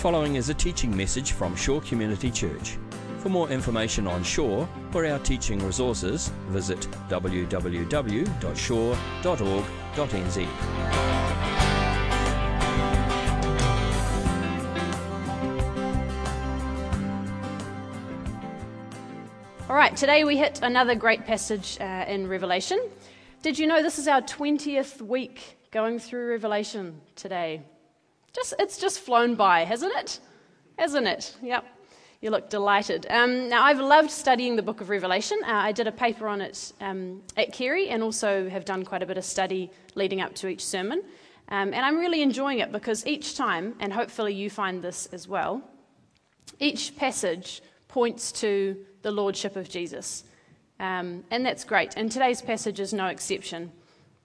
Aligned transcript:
following 0.00 0.36
is 0.36 0.48
a 0.48 0.54
teaching 0.54 0.96
message 0.96 1.32
from 1.32 1.54
Shore 1.54 1.82
Community 1.82 2.30
Church. 2.30 2.78
For 3.18 3.28
more 3.28 3.50
information 3.50 4.06
on 4.06 4.24
Shore 4.24 4.66
or 4.94 5.04
our 5.04 5.18
teaching 5.18 5.58
resources, 5.58 6.32
visit 6.48 6.88
www.shore.org.nz. 7.10 7.58
All 19.68 19.76
right, 19.76 19.94
today 19.94 20.24
we 20.24 20.38
hit 20.38 20.60
another 20.62 20.94
great 20.94 21.26
passage 21.26 21.76
uh, 21.78 22.06
in 22.08 22.26
Revelation. 22.26 22.80
Did 23.42 23.58
you 23.58 23.66
know 23.66 23.82
this 23.82 23.98
is 23.98 24.08
our 24.08 24.22
20th 24.22 25.02
week 25.02 25.58
going 25.70 25.98
through 25.98 26.30
Revelation 26.30 27.02
today? 27.16 27.60
Just, 28.32 28.54
it's 28.58 28.78
just 28.78 29.00
flown 29.00 29.34
by, 29.34 29.64
hasn't 29.64 29.92
it? 29.96 30.20
Hasn't 30.78 31.06
it? 31.06 31.36
Yep. 31.42 31.64
You 32.20 32.30
look 32.30 32.50
delighted. 32.50 33.06
Um, 33.08 33.48
now, 33.48 33.64
I've 33.64 33.80
loved 33.80 34.10
studying 34.10 34.54
the 34.54 34.62
book 34.62 34.80
of 34.80 34.90
Revelation. 34.90 35.38
Uh, 35.42 35.52
I 35.52 35.72
did 35.72 35.86
a 35.86 35.92
paper 35.92 36.28
on 36.28 36.40
it 36.40 36.72
um, 36.80 37.22
at 37.36 37.52
Carey 37.52 37.88
and 37.88 38.02
also 38.02 38.48
have 38.48 38.64
done 38.64 38.84
quite 38.84 39.02
a 39.02 39.06
bit 39.06 39.16
of 39.16 39.24
study 39.24 39.70
leading 39.94 40.20
up 40.20 40.34
to 40.36 40.48
each 40.48 40.64
sermon. 40.64 41.02
Um, 41.48 41.72
and 41.74 41.76
I'm 41.76 41.96
really 41.96 42.22
enjoying 42.22 42.60
it 42.60 42.70
because 42.72 43.06
each 43.06 43.36
time, 43.36 43.74
and 43.80 43.92
hopefully 43.92 44.34
you 44.34 44.50
find 44.50 44.82
this 44.82 45.06
as 45.06 45.26
well, 45.26 45.62
each 46.58 46.94
passage 46.96 47.62
points 47.88 48.30
to 48.32 48.76
the 49.02 49.10
lordship 49.10 49.56
of 49.56 49.68
Jesus. 49.68 50.24
Um, 50.78 51.24
and 51.30 51.44
that's 51.44 51.64
great. 51.64 51.94
And 51.96 52.12
today's 52.12 52.42
passage 52.42 52.80
is 52.80 52.92
no 52.92 53.06
exception. 53.06 53.72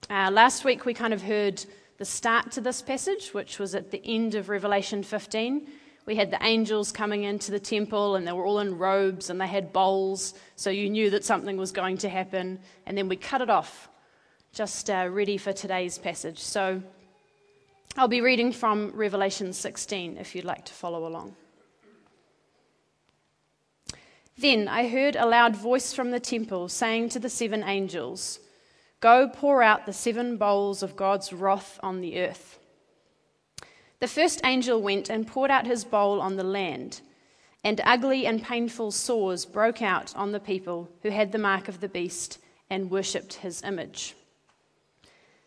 Uh, 0.09 0.29
last 0.31 0.63
week 0.63 0.85
we 0.85 0.93
kind 0.93 1.13
of 1.13 1.21
heard 1.21 1.65
the 1.97 2.05
start 2.05 2.51
to 2.51 2.61
this 2.61 2.81
passage, 2.81 3.33
which 3.33 3.57
was 3.57 3.73
at 3.73 3.91
the 3.91 4.01
end 4.03 4.35
of 4.35 4.49
Revelation 4.49 5.03
15. 5.03 5.67
We 6.05 6.15
had 6.15 6.29
the 6.29 6.43
angels 6.43 6.91
coming 6.91 7.23
into 7.23 7.51
the 7.51 7.59
temple, 7.59 8.15
and 8.15 8.27
they 8.27 8.31
were 8.31 8.45
all 8.45 8.59
in 8.59 8.77
robes 8.77 9.29
and 9.29 9.41
they 9.41 9.47
had 9.47 9.73
bowls, 9.73 10.33
so 10.55 10.69
you 10.69 10.89
knew 10.89 11.09
that 11.09 11.23
something 11.23 11.57
was 11.57 11.71
going 11.71 11.97
to 11.99 12.09
happen. 12.09 12.59
And 12.85 12.97
then 12.97 13.07
we 13.07 13.15
cut 13.15 13.41
it 13.41 13.49
off, 13.49 13.89
just 14.53 14.89
uh, 14.89 15.07
ready 15.09 15.37
for 15.37 15.53
today's 15.53 15.97
passage. 15.97 16.39
So 16.39 16.83
I'll 17.97 18.07
be 18.07 18.21
reading 18.21 18.51
from 18.51 18.91
Revelation 18.93 19.53
16 19.53 20.17
if 20.17 20.35
you'd 20.35 20.45
like 20.45 20.65
to 20.65 20.73
follow 20.73 21.07
along. 21.07 21.35
Then 24.37 24.67
I 24.67 24.89
heard 24.89 25.15
a 25.15 25.25
loud 25.25 25.55
voice 25.55 25.93
from 25.93 26.11
the 26.11 26.19
temple 26.19 26.67
saying 26.67 27.09
to 27.09 27.19
the 27.19 27.29
seven 27.29 27.63
angels, 27.63 28.39
Go 29.05 29.27
pour 29.27 29.61
out 29.61 29.85
the 29.85 29.93
seven 29.93 30.35
bowls 30.35 30.81
of 30.81 30.95
God's 30.95 31.31
wrath 31.31 31.79
on 31.83 32.01
the 32.01 32.19
earth. 32.19 32.57
The 33.99 34.07
first 34.07 34.41
angel 34.43 34.81
went 34.81 35.11
and 35.11 35.27
poured 35.27 35.51
out 35.51 35.67
his 35.67 35.83
bowl 35.83 36.19
on 36.19 36.37
the 36.37 36.43
land, 36.43 37.01
and 37.63 37.79
ugly 37.83 38.25
and 38.25 38.41
painful 38.41 38.89
sores 38.89 39.45
broke 39.45 39.79
out 39.79 40.15
on 40.15 40.31
the 40.31 40.39
people 40.39 40.89
who 41.03 41.11
had 41.11 41.31
the 41.31 41.37
mark 41.37 41.67
of 41.67 41.81
the 41.81 41.87
beast 41.87 42.39
and 42.67 42.89
worshipped 42.89 43.35
his 43.35 43.61
image. 43.61 44.15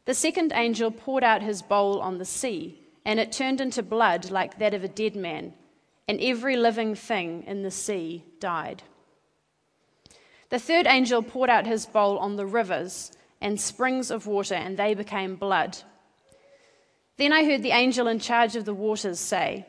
The 0.04 0.14
second 0.14 0.52
angel 0.54 0.92
poured 0.92 1.24
out 1.24 1.42
his 1.42 1.60
bowl 1.60 2.00
on 2.00 2.18
the 2.18 2.24
sea, 2.24 2.78
and 3.04 3.18
it 3.18 3.32
turned 3.32 3.60
into 3.60 3.82
blood 3.82 4.30
like 4.30 4.60
that 4.60 4.72
of 4.72 4.84
a 4.84 4.88
dead 4.88 5.16
man 5.16 5.52
and 6.06 6.20
every 6.20 6.56
living 6.56 6.94
thing 6.94 7.42
in 7.44 7.64
the 7.64 7.72
sea 7.72 8.22
died. 8.38 8.84
The 10.48 10.60
third 10.60 10.86
angel 10.86 11.24
poured 11.24 11.50
out 11.50 11.66
his 11.66 11.86
bowl 11.86 12.18
on 12.18 12.36
the 12.36 12.46
rivers 12.46 13.10
and 13.40 13.60
springs 13.60 14.10
of 14.10 14.26
water, 14.26 14.54
and 14.54 14.76
they 14.76 14.94
became 14.94 15.36
blood. 15.36 15.78
Then 17.16 17.32
I 17.32 17.44
heard 17.44 17.62
the 17.62 17.72
angel 17.72 18.06
in 18.06 18.20
charge 18.20 18.56
of 18.56 18.64
the 18.64 18.74
waters 18.74 19.18
say, 19.18 19.66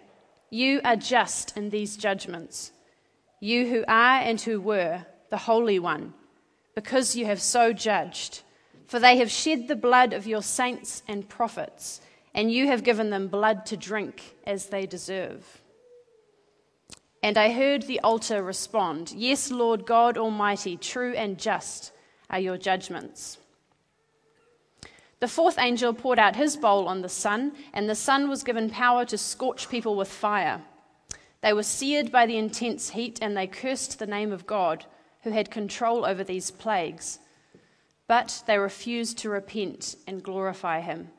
You 0.50 0.82
are 0.84 0.96
just 0.96 1.58
in 1.58 1.70
these 1.70 1.98
judgments, 1.98 2.72
you 3.40 3.68
who 3.68 3.84
are 3.88 4.20
and 4.20 4.40
who 4.40 4.60
were, 4.60 5.06
the 5.30 5.38
Holy 5.38 5.80
One, 5.80 6.14
because 6.76 7.16
you 7.16 7.26
have 7.26 7.42
so 7.42 7.74
judged. 7.74 8.42
For 8.88 9.00
they 9.00 9.18
have 9.18 9.30
shed 9.30 9.68
the 9.68 9.76
blood 9.76 10.14
of 10.14 10.26
your 10.26 10.42
saints 10.42 11.04
and 11.08 11.30
prophets, 11.30 12.02
and 12.34 12.52
you 12.52 12.66
have 12.68 12.84
given 12.84 13.12
them 13.12 13.28
blood 13.28 13.68
to 13.68 13.78
drink 13.78 14.36
as 14.48 14.68
they 14.68 14.88
deserve. 14.88 15.62
And 17.22 17.38
I 17.38 17.52
heard 17.52 17.84
the 17.84 18.00
altar 18.00 18.42
respond, 18.42 19.12
Yes, 19.16 19.52
Lord 19.52 19.86
God 19.86 20.18
Almighty, 20.18 20.76
true 20.78 21.14
and 21.14 21.38
just 21.38 21.92
are 22.30 22.40
your 22.40 22.58
judgments. 22.58 23.38
The 25.20 25.28
fourth 25.28 25.60
angel 25.60 25.94
poured 25.94 26.20
out 26.20 26.36
his 26.36 26.56
bowl 26.56 26.88
on 26.88 27.02
the 27.02 27.10
sun, 27.10 27.54
and 27.74 27.90
the 27.90 27.96
sun 27.96 28.30
was 28.30 28.44
given 28.44 28.70
power 28.70 29.04
to 29.06 29.18
scorch 29.18 29.70
people 29.70 29.96
with 29.96 30.08
fire. 30.08 30.62
They 31.42 31.54
were 31.54 31.64
seared 31.64 32.12
by 32.12 32.26
the 32.26 32.38
intense 32.38 32.90
heat, 32.90 33.20
and 33.22 33.36
they 33.36 33.48
cursed 33.48 34.00
the 34.00 34.08
name 34.08 34.32
of 34.32 34.48
God, 34.48 34.86
who 35.24 35.32
had 35.32 35.52
control 35.52 36.06
over 36.06 36.24
these 36.24 36.52
plagues. 36.52 37.20
But 38.08 38.44
they 38.48 38.58
refused 38.58 39.18
to 39.20 39.30
repent 39.30 39.96
and 40.08 40.24
glorify 40.24 40.80
him. 40.80 41.10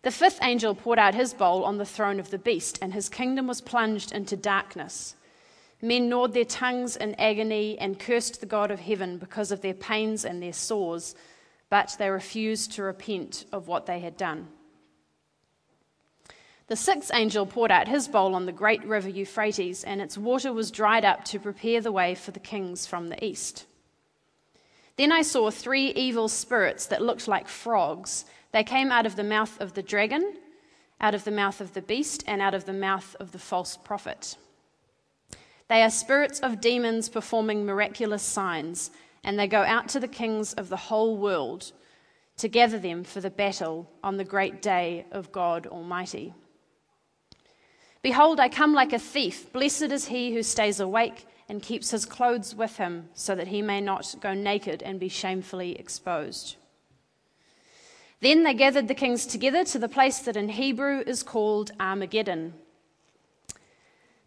The 0.00 0.10
fifth 0.10 0.40
angel 0.42 0.74
poured 0.74 0.98
out 0.98 1.14
his 1.14 1.32
bowl 1.32 1.64
on 1.64 1.78
the 1.78 1.84
throne 1.84 2.18
of 2.18 2.30
the 2.30 2.38
beast, 2.38 2.78
and 2.82 2.92
his 2.92 3.08
kingdom 3.08 3.46
was 3.46 3.60
plunged 3.60 4.12
into 4.12 4.36
darkness. 4.36 5.14
Men 5.80 6.08
gnawed 6.08 6.32
their 6.32 6.44
tongues 6.44 6.96
in 6.96 7.14
agony 7.16 7.78
and 7.78 7.98
cursed 7.98 8.40
the 8.40 8.46
God 8.46 8.70
of 8.70 8.80
heaven 8.80 9.18
because 9.18 9.52
of 9.52 9.60
their 9.60 9.74
pains 9.74 10.24
and 10.24 10.42
their 10.42 10.52
sores, 10.52 11.14
but 11.72 11.96
they 11.98 12.10
refused 12.10 12.72
to 12.72 12.82
repent 12.82 13.46
of 13.50 13.66
what 13.66 13.86
they 13.86 13.98
had 13.98 14.14
done. 14.14 14.46
The 16.66 16.76
sixth 16.76 17.10
angel 17.14 17.46
poured 17.46 17.70
out 17.70 17.88
his 17.88 18.08
bowl 18.08 18.34
on 18.34 18.44
the 18.44 18.52
great 18.52 18.84
river 18.84 19.08
Euphrates, 19.08 19.82
and 19.82 19.98
its 19.98 20.18
water 20.18 20.52
was 20.52 20.70
dried 20.70 21.06
up 21.06 21.24
to 21.24 21.40
prepare 21.40 21.80
the 21.80 21.90
way 21.90 22.14
for 22.14 22.30
the 22.30 22.40
kings 22.40 22.84
from 22.84 23.08
the 23.08 23.24
east. 23.24 23.64
Then 24.96 25.10
I 25.12 25.22
saw 25.22 25.50
three 25.50 25.92
evil 25.92 26.28
spirits 26.28 26.84
that 26.88 27.00
looked 27.00 27.26
like 27.26 27.48
frogs 27.48 28.26
they 28.50 28.64
came 28.64 28.92
out 28.92 29.06
of 29.06 29.16
the 29.16 29.24
mouth 29.24 29.58
of 29.58 29.72
the 29.72 29.82
dragon, 29.82 30.34
out 31.00 31.14
of 31.14 31.24
the 31.24 31.30
mouth 31.30 31.62
of 31.62 31.72
the 31.72 31.80
beast, 31.80 32.22
and 32.26 32.42
out 32.42 32.52
of 32.52 32.66
the 32.66 32.74
mouth 32.74 33.16
of 33.18 33.32
the 33.32 33.38
false 33.38 33.78
prophet. 33.78 34.36
They 35.68 35.82
are 35.82 35.88
spirits 35.88 36.38
of 36.40 36.60
demons 36.60 37.08
performing 37.08 37.64
miraculous 37.64 38.22
signs, 38.22 38.90
and 39.24 39.38
they 39.38 39.46
go 39.46 39.62
out 39.62 39.88
to 39.90 40.00
the 40.00 40.08
kings 40.08 40.52
of 40.54 40.68
the 40.68 40.76
whole 40.76 41.16
world 41.16 41.72
to 42.38 42.48
gather 42.48 42.78
them 42.78 43.04
for 43.04 43.20
the 43.20 43.30
battle 43.30 43.88
on 44.02 44.16
the 44.16 44.24
great 44.24 44.62
day 44.62 45.06
of 45.12 45.32
God 45.32 45.66
Almighty. 45.66 46.34
Behold, 48.02 48.40
I 48.40 48.48
come 48.48 48.74
like 48.74 48.92
a 48.92 48.98
thief. 48.98 49.52
Blessed 49.52 49.92
is 49.92 50.06
he 50.06 50.34
who 50.34 50.42
stays 50.42 50.80
awake 50.80 51.26
and 51.48 51.62
keeps 51.62 51.90
his 51.90 52.04
clothes 52.04 52.54
with 52.54 52.78
him, 52.78 53.08
so 53.14 53.34
that 53.34 53.48
he 53.48 53.62
may 53.62 53.80
not 53.80 54.14
go 54.20 54.34
naked 54.34 54.82
and 54.82 54.98
be 54.98 55.08
shamefully 55.08 55.78
exposed. 55.78 56.56
Then 58.20 58.42
they 58.42 58.54
gathered 58.54 58.88
the 58.88 58.94
kings 58.94 59.26
together 59.26 59.64
to 59.64 59.78
the 59.78 59.88
place 59.88 60.20
that 60.20 60.36
in 60.36 60.48
Hebrew 60.48 61.02
is 61.06 61.22
called 61.22 61.72
Armageddon. 61.78 62.54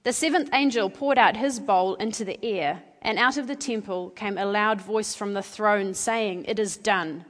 The 0.04 0.14
seventh 0.14 0.50
angel 0.54 0.90
poured 0.90 1.18
out 1.18 1.36
his 1.36 1.60
bowl 1.60 1.96
into 1.96 2.24
the 2.24 2.44
air, 2.46 2.84
and 3.06 3.20
out 3.20 3.38
of 3.38 3.46
the 3.46 3.56
temple 3.56 4.10
came 4.10 4.36
a 4.36 4.48
loud 4.48 4.82
voice 4.82 5.14
from 5.14 5.36
the 5.36 5.44
throne 5.44 5.94
saying, 5.94 6.44
It 6.46 6.58
is 6.58 6.76
done. 6.76 7.24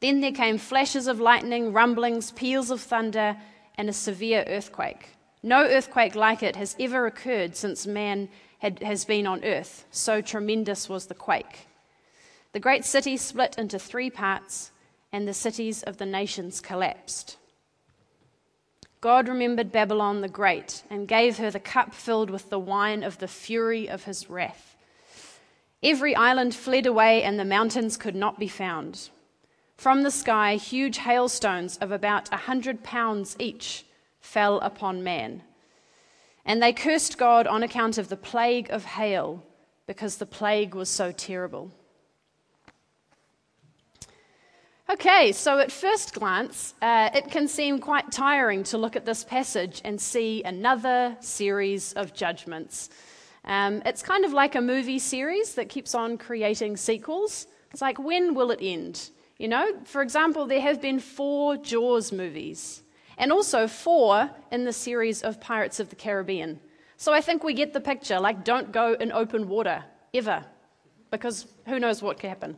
Then 0.00 0.20
there 0.20 0.32
came 0.32 0.58
flashes 0.58 1.06
of 1.06 1.18
lightning, 1.18 1.72
rumblings, 1.72 2.30
peals 2.32 2.70
of 2.70 2.82
thunder, 2.82 3.38
and 3.76 3.88
a 3.88 3.94
severe 3.94 4.44
earthquake. 4.46 5.08
No 5.42 5.64
earthquake 5.64 6.14
like 6.14 6.42
it 6.42 6.56
has 6.56 6.76
ever 6.78 7.06
occurred 7.06 7.56
since 7.56 7.86
man 7.86 8.28
had, 8.58 8.82
has 8.82 9.06
been 9.06 9.26
on 9.26 9.42
earth. 9.44 9.86
So 9.90 10.20
tremendous 10.20 10.90
was 10.90 11.06
the 11.06 11.14
quake. 11.14 11.66
The 12.52 12.60
great 12.60 12.84
city 12.84 13.16
split 13.16 13.56
into 13.56 13.78
three 13.78 14.10
parts 14.10 14.72
and 15.10 15.26
the 15.26 15.32
cities 15.32 15.82
of 15.82 15.96
the 15.96 16.04
nations 16.04 16.60
collapsed. 16.60 17.38
God 19.00 19.28
remembered 19.28 19.72
Babylon 19.72 20.20
the 20.20 20.28
Great 20.28 20.82
and 20.90 21.08
gave 21.08 21.38
her 21.38 21.50
the 21.50 21.58
cup 21.58 21.94
filled 21.94 22.28
with 22.28 22.50
the 22.50 22.58
wine 22.58 23.02
of 23.02 23.18
the 23.18 23.28
fury 23.28 23.88
of 23.88 24.04
his 24.04 24.28
wrath. 24.28 24.76
Every 25.82 26.14
island 26.14 26.54
fled 26.54 26.84
away, 26.84 27.22
and 27.22 27.38
the 27.38 27.44
mountains 27.44 27.96
could 27.96 28.14
not 28.14 28.38
be 28.38 28.48
found. 28.48 29.08
From 29.76 30.02
the 30.02 30.10
sky, 30.10 30.56
huge 30.56 30.98
hailstones 30.98 31.78
of 31.78 31.90
about 31.90 32.30
a 32.30 32.36
hundred 32.36 32.82
pounds 32.82 33.34
each 33.38 33.86
fell 34.20 34.60
upon 34.60 35.02
man. 35.02 35.42
And 36.44 36.62
they 36.62 36.74
cursed 36.74 37.16
God 37.16 37.46
on 37.46 37.62
account 37.62 37.96
of 37.96 38.10
the 38.10 38.16
plague 38.16 38.68
of 38.68 38.84
hail, 38.84 39.42
because 39.86 40.18
the 40.18 40.26
plague 40.26 40.74
was 40.74 40.90
so 40.90 41.12
terrible. 41.12 41.70
Okay, 44.90 45.30
so 45.30 45.60
at 45.60 45.70
first 45.70 46.14
glance, 46.14 46.74
uh, 46.82 47.10
it 47.14 47.30
can 47.30 47.46
seem 47.46 47.78
quite 47.78 48.10
tiring 48.10 48.64
to 48.64 48.76
look 48.76 48.96
at 48.96 49.04
this 49.04 49.22
passage 49.22 49.80
and 49.84 50.00
see 50.00 50.42
another 50.42 51.16
series 51.20 51.92
of 51.92 52.12
judgments. 52.12 52.90
Um, 53.44 53.82
it's 53.86 54.02
kind 54.02 54.24
of 54.24 54.32
like 54.32 54.56
a 54.56 54.60
movie 54.60 54.98
series 54.98 55.54
that 55.54 55.68
keeps 55.68 55.94
on 55.94 56.18
creating 56.18 56.76
sequels. 56.76 57.46
It's 57.70 57.80
like, 57.80 58.00
when 58.00 58.34
will 58.34 58.50
it 58.50 58.58
end? 58.60 59.10
You 59.38 59.46
know, 59.46 59.78
for 59.84 60.02
example, 60.02 60.46
there 60.46 60.60
have 60.60 60.82
been 60.82 60.98
four 60.98 61.56
Jaws 61.56 62.10
movies, 62.10 62.82
and 63.16 63.30
also 63.30 63.68
four 63.68 64.28
in 64.50 64.64
the 64.64 64.72
series 64.72 65.22
of 65.22 65.40
Pirates 65.40 65.78
of 65.78 65.90
the 65.90 65.96
Caribbean. 65.96 66.58
So 66.96 67.12
I 67.12 67.20
think 67.20 67.44
we 67.44 67.54
get 67.54 67.72
the 67.72 67.80
picture 67.80 68.18
like, 68.18 68.42
don't 68.42 68.72
go 68.72 68.94
in 68.94 69.12
open 69.12 69.48
water, 69.48 69.84
ever, 70.12 70.44
because 71.12 71.46
who 71.68 71.78
knows 71.78 72.02
what 72.02 72.18
could 72.18 72.28
happen. 72.28 72.56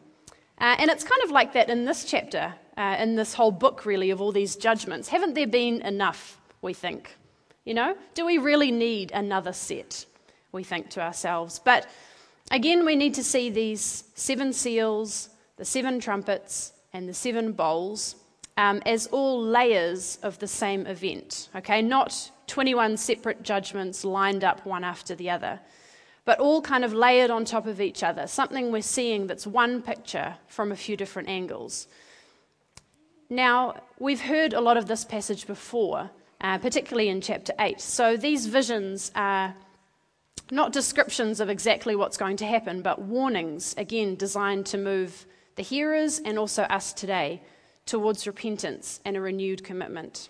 Uh, 0.62 0.76
and 0.78 0.90
it's 0.92 1.02
kind 1.02 1.20
of 1.24 1.32
like 1.32 1.52
that 1.54 1.68
in 1.68 1.84
this 1.84 2.04
chapter, 2.04 2.54
uh, 2.76 2.96
in 3.00 3.16
this 3.16 3.34
whole 3.34 3.50
book, 3.50 3.84
really, 3.84 4.10
of 4.10 4.20
all 4.20 4.30
these 4.30 4.54
judgments. 4.54 5.08
Haven't 5.08 5.34
there 5.34 5.48
been 5.48 5.82
enough, 5.82 6.40
we 6.62 6.72
think? 6.72 7.16
You 7.64 7.74
know, 7.74 7.96
do 8.14 8.24
we 8.24 8.38
really 8.38 8.70
need 8.70 9.10
another 9.10 9.52
set? 9.52 10.06
We 10.52 10.62
think 10.62 10.88
to 10.90 11.00
ourselves. 11.00 11.58
But 11.58 11.90
again, 12.52 12.86
we 12.86 12.94
need 12.94 13.14
to 13.14 13.24
see 13.24 13.50
these 13.50 14.04
seven 14.14 14.52
seals, 14.52 15.30
the 15.56 15.64
seven 15.64 15.98
trumpets, 15.98 16.72
and 16.92 17.08
the 17.08 17.14
seven 17.14 17.52
bowls 17.52 18.14
um, 18.56 18.82
as 18.86 19.08
all 19.08 19.42
layers 19.42 20.18
of 20.22 20.38
the 20.38 20.46
same 20.46 20.86
event, 20.86 21.48
okay? 21.56 21.82
Not 21.82 22.30
21 22.46 22.98
separate 22.98 23.42
judgments 23.42 24.04
lined 24.04 24.44
up 24.44 24.64
one 24.64 24.84
after 24.84 25.16
the 25.16 25.30
other, 25.30 25.58
but 26.24 26.38
all 26.38 26.62
kind 26.62 26.84
of 26.84 26.94
layered 26.94 27.30
on 27.30 27.44
top 27.44 27.66
of 27.66 27.80
each 27.80 28.02
other, 28.02 28.26
something 28.26 28.70
we're 28.70 28.82
seeing 28.82 29.26
that's 29.26 29.46
one 29.46 29.82
picture 29.82 30.36
from 30.46 30.70
a 30.70 30.76
few 30.76 30.96
different 30.96 31.28
angles. 31.28 31.88
Now, 33.28 33.74
we've 33.98 34.20
heard 34.20 34.52
a 34.52 34.60
lot 34.60 34.76
of 34.76 34.86
this 34.86 35.04
passage 35.04 35.46
before, 35.46 36.10
uh, 36.40 36.58
particularly 36.58 37.08
in 37.08 37.20
chapter 37.20 37.52
8. 37.58 37.80
So 37.80 38.16
these 38.16 38.46
visions 38.46 39.10
are 39.14 39.54
not 40.50 40.72
descriptions 40.72 41.40
of 41.40 41.48
exactly 41.48 41.96
what's 41.96 42.16
going 42.16 42.36
to 42.36 42.46
happen, 42.46 42.82
but 42.82 43.00
warnings, 43.00 43.74
again, 43.78 44.16
designed 44.16 44.66
to 44.66 44.78
move 44.78 45.26
the 45.56 45.62
hearers 45.62 46.20
and 46.24 46.38
also 46.38 46.64
us 46.64 46.92
today 46.92 47.42
towards 47.86 48.26
repentance 48.26 49.00
and 49.04 49.16
a 49.16 49.20
renewed 49.20 49.64
commitment. 49.64 50.28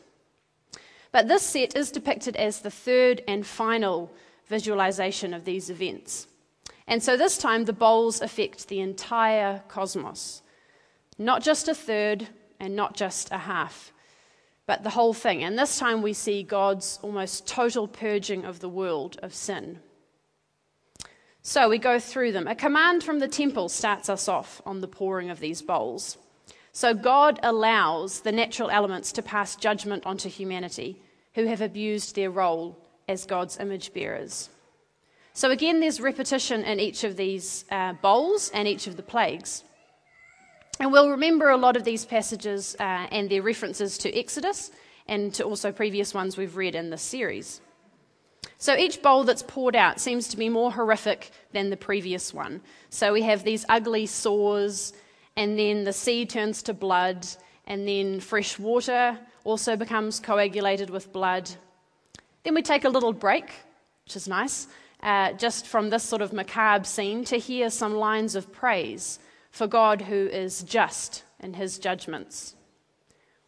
But 1.11 1.29
this 1.29 1.43
set 1.43 1.77
is 1.77 1.91
depicted 1.91 2.37
as 2.37 2.61
the 2.61 2.71
third 2.71 3.23
and 3.29 3.47
final 3.47 4.11
visualization 4.53 5.33
of 5.33 5.47
these 5.47 5.71
events. 5.71 6.27
And 6.87 7.03
so 7.03 7.17
this 7.17 7.39
time 7.39 7.65
the 7.65 7.73
bowls 7.73 8.21
affect 8.21 8.69
the 8.69 8.81
entire 8.81 9.63
cosmos, 9.69 10.43
not 11.17 11.43
just 11.43 11.69
a 11.69 11.75
third 11.75 12.29
and 12.61 12.77
not 12.77 12.95
just 12.95 13.33
a 13.33 13.39
half, 13.39 13.93
but 14.67 14.83
the 14.83 14.91
whole 14.91 15.15
thing. 15.15 15.43
And 15.43 15.59
this 15.59 15.79
time 15.79 16.03
we 16.03 16.13
see 16.13 16.43
God's 16.43 16.99
almost 17.03 17.47
total 17.47 17.89
purging 17.89 18.45
of 18.45 18.61
the 18.61 18.69
world 18.69 19.19
of 19.23 19.33
sin. 19.33 19.79
So 21.41 21.69
we 21.69 21.79
go 21.79 21.99
through 21.99 22.33
them. 22.33 22.47
A 22.47 22.55
command 22.55 23.03
from 23.03 23.19
the 23.21 23.29
temple 23.29 23.69
starts 23.71 24.09
us 24.09 24.29
off 24.29 24.61
on 24.67 24.81
the 24.81 24.95
pouring 24.99 25.31
of 25.31 25.41
these 25.41 25.63
bowls. 25.63 26.19
So 26.73 26.95
God 26.95 27.41
allows 27.43 28.21
the 28.21 28.33
natural 28.33 28.71
elements 28.71 29.13
to 29.13 29.23
pass 29.23 29.57
judgment 29.57 30.07
onto 30.07 30.29
humanity 30.29 31.01
who 31.35 31.47
have 31.47 31.63
abused 31.63 32.15
their 32.15 32.31
role 32.31 32.79
as 33.09 33.25
God's 33.25 33.59
image 33.59 33.93
bearers. 33.93 34.49
So 35.35 35.51
again, 35.51 35.81
there's 35.81 36.01
repetition 36.01 36.63
in 36.65 36.79
each 36.79 37.05
of 37.05 37.17
these 37.17 37.65
uh, 37.71 37.95
bowls 37.95 38.51
and 38.53 38.69
each 38.69 38.87
of 38.87 38.97
the 38.97 39.03
plagues. 39.03 39.65
And 40.79 40.93
we'll 40.93 41.11
remember 41.11 41.51
a 41.51 41.57
lot 41.57 41.77
of 41.77 41.85
these 41.85 42.05
passages 42.05 42.77
uh, 42.79 43.07
and 43.11 43.31
their 43.31 43.43
references 43.43 43.99
to 43.99 44.19
Exodus 44.19 44.71
and 45.07 45.33
to 45.35 45.45
also 45.45 45.73
previous 45.73 46.15
ones 46.15 46.37
we've 46.37 46.57
read 46.57 46.75
in 46.75 46.91
this 46.91 47.03
series. 47.03 47.61
So 48.59 48.77
each 48.77 49.03
bowl 49.03 49.25
that's 49.25 49.43
poured 49.43 49.77
out 49.77 50.01
seems 50.01 50.29
to 50.29 50.37
be 50.37 50.49
more 50.49 50.73
horrific 50.73 51.31
than 51.53 51.71
the 51.71 51.77
previous 51.77 52.33
one. 52.35 52.61
So 52.91 53.13
we 53.13 53.23
have 53.23 53.45
these 53.45 53.65
ugly 53.69 54.07
sores 54.07 54.93
and 55.37 55.59
then 55.59 55.85
the 55.85 55.93
sea 55.93 56.27
turns 56.27 56.63
to 56.65 56.75
blood, 56.75 57.27
and 57.67 57.89
then 57.89 58.21
fresh 58.21 58.59
water 58.59 59.19
also 59.45 59.77
becomes 59.77 60.21
coagulated 60.21 60.91
with 60.91 61.13
blood. 61.13 61.51
Then 62.45 62.55
we 62.55 62.63
take 62.63 62.85
a 62.85 62.89
little 62.89 63.13
break, 63.13 63.51
which 64.05 64.17
is 64.17 64.27
nice, 64.27 64.67
uh, 65.03 65.33
just 65.33 65.67
from 65.67 65.91
this 65.91 66.03
sort 66.03 66.23
of 66.23 66.33
macabre 66.33 66.85
scene 66.85 67.25
to 67.27 67.37
hear 67.37 67.71
some 67.71 67.95
lines 67.95 68.35
of 68.35 68.53
praise 68.53 69.19
for 69.51 69.67
God 69.67 70.03
who 70.03 70.27
is 70.27 70.63
just 70.63 71.25
in 71.41 71.55
his 71.55 71.79
judgments. 71.79 72.57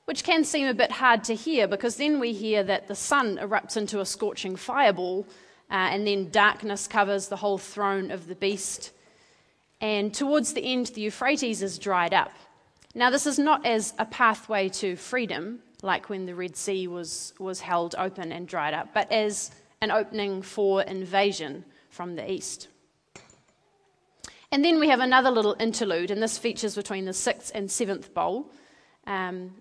Which 0.05 0.23
can 0.23 0.45
seem 0.45 0.69
a 0.69 0.75
bit 0.75 0.93
hard 0.93 1.25
to 1.25 1.35
hear 1.35 1.67
because 1.67 1.97
then 1.97 2.21
we 2.21 2.33
hear 2.33 2.63
that 2.63 2.89
the 2.89 2.95
sun 2.95 3.39
erupts 3.39 3.77
into 3.77 4.01
a 4.01 4.07
scorching 4.07 4.55
fireball, 4.55 5.27
uh, 5.71 5.75
and 5.91 6.07
then 6.07 6.31
darkness 6.31 6.87
covers 6.87 7.29
the 7.29 7.37
whole 7.37 7.59
throne 7.59 8.11
of 8.11 8.29
the 8.29 8.35
beast. 8.35 8.93
And 9.81 10.15
towards 10.15 10.53
the 10.53 10.65
end, 10.65 10.87
the 10.89 11.01
Euphrates 11.01 11.63
is 11.63 11.79
dried 11.79 12.15
up. 12.15 12.33
Now, 12.95 13.11
this 13.11 13.27
is 13.27 13.39
not 13.39 13.67
as 13.67 13.93
a 13.99 14.05
pathway 14.05 14.69
to 14.69 14.95
freedom, 14.95 15.61
like 15.85 16.09
when 16.09 16.27
the 16.27 16.35
Red 16.35 16.57
Sea 16.57 16.89
was, 16.89 17.35
was 17.39 17.61
held 17.61 17.95
open 17.99 18.33
and 18.33 18.49
dried 18.49 18.75
up, 18.75 18.95
but 18.95 19.13
as 19.13 19.51
an 19.81 19.91
opening 19.91 20.41
for 20.43 20.83
invasion 20.83 21.65
from 21.91 22.17
the 22.17 22.29
east. 22.29 22.69
And 24.51 24.65
then 24.65 24.81
we 24.81 24.89
have 24.89 25.01
another 25.01 25.31
little 25.31 25.57
interlude, 25.61 26.11
and 26.11 26.23
this 26.23 26.39
features 26.39 26.75
between 26.75 27.05
the 27.05 27.13
sixth 27.13 27.53
and 27.55 27.71
seventh 27.71 28.15
bowl. 28.15 28.51
Um, 29.07 29.53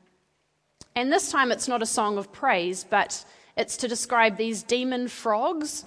and 0.95 1.11
this 1.11 1.31
time 1.31 1.51
it's 1.51 1.67
not 1.67 1.81
a 1.81 1.85
song 1.85 2.17
of 2.17 2.31
praise, 2.31 2.85
but 2.89 3.25
it's 3.57 3.77
to 3.77 3.87
describe 3.87 4.37
these 4.37 4.63
demon 4.63 5.07
frogs 5.07 5.83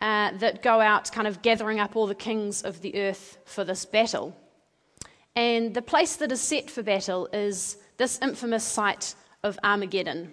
uh, 0.00 0.36
that 0.38 0.62
go 0.62 0.80
out 0.80 1.10
kind 1.10 1.26
of 1.26 1.42
gathering 1.42 1.80
up 1.80 1.96
all 1.96 2.06
the 2.06 2.14
kings 2.14 2.62
of 2.62 2.80
the 2.80 2.94
earth 3.00 3.38
for 3.44 3.64
this 3.64 3.84
battle. 3.84 4.36
And 5.34 5.74
the 5.74 5.82
place 5.82 6.16
that 6.16 6.30
is 6.30 6.40
set 6.40 6.70
for 6.70 6.82
battle 6.82 7.28
is 7.32 7.78
this 7.96 8.18
infamous 8.22 8.64
site 8.64 9.14
of 9.44 9.58
Armageddon. 9.62 10.32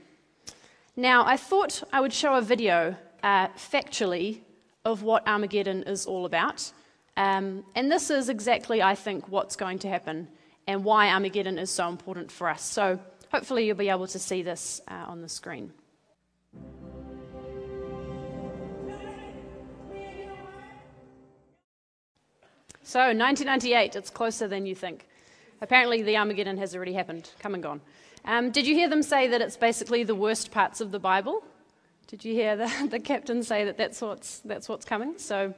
Now, 0.96 1.26
I 1.26 1.38
thought 1.38 1.84
I 1.94 2.00
would 2.02 2.14
show 2.14 2.36
a 2.36 2.42
video 2.42 2.96
uh, 3.22 3.50
factually 3.50 4.40
of 4.86 5.04
what 5.04 5.28
Armageddon 5.28 5.84
is 5.84 6.06
all 6.06 6.26
about. 6.26 6.72
Um, 7.18 7.66
and 7.76 7.92
this 7.92 8.10
is 8.10 8.30
exactly, 8.30 8.82
I 8.82 8.96
think, 8.96 9.28
what's 9.28 9.56
going 9.56 9.80
to 9.80 9.90
happen 9.90 10.30
and 10.66 10.84
why 10.84 11.10
Armageddon 11.10 11.60
is 11.60 11.70
so 11.70 11.90
important 11.90 12.32
for 12.32 12.50
us. 12.50 12.64
So 12.64 13.00
hopefully, 13.32 13.68
you'll 13.68 13.78
be 13.78 13.90
able 13.90 14.08
to 14.08 14.20
see 14.20 14.42
this 14.42 14.82
uh, 14.88 15.06
on 15.08 15.22
the 15.22 15.30
screen. 15.30 15.74
So, 22.84 23.00
1998, 23.00 23.96
it's 23.96 24.10
closer 24.10 24.48
than 24.48 24.66
you 24.66 24.76
think. 24.76 25.08
Apparently, 25.62 26.02
the 26.02 26.18
Armageddon 26.18 26.58
has 26.58 26.76
already 26.76 26.94
happened, 26.94 27.30
come 27.40 27.54
and 27.54 27.62
gone. 27.62 27.82
Um, 28.26 28.52
did 28.52 28.68
you 28.68 28.76
hear 28.76 28.90
them 28.90 29.04
say 29.04 29.28
that 29.28 29.42
it's 29.42 29.58
basically 29.58 30.04
the 30.04 30.16
worst 30.16 30.52
parts 30.52 30.82
of 30.82 30.92
the 30.92 31.00
Bible? 31.00 31.44
Did 32.08 32.24
you 32.24 32.34
hear 32.34 32.56
the, 32.56 32.72
the 32.90 33.00
captain 33.00 33.44
say 33.44 33.66
that 33.66 33.78
that's 33.78 34.02
what's, 34.02 34.40
that's 34.40 34.70
what's 34.70 34.86
coming? 34.86 35.18
So, 35.18 35.54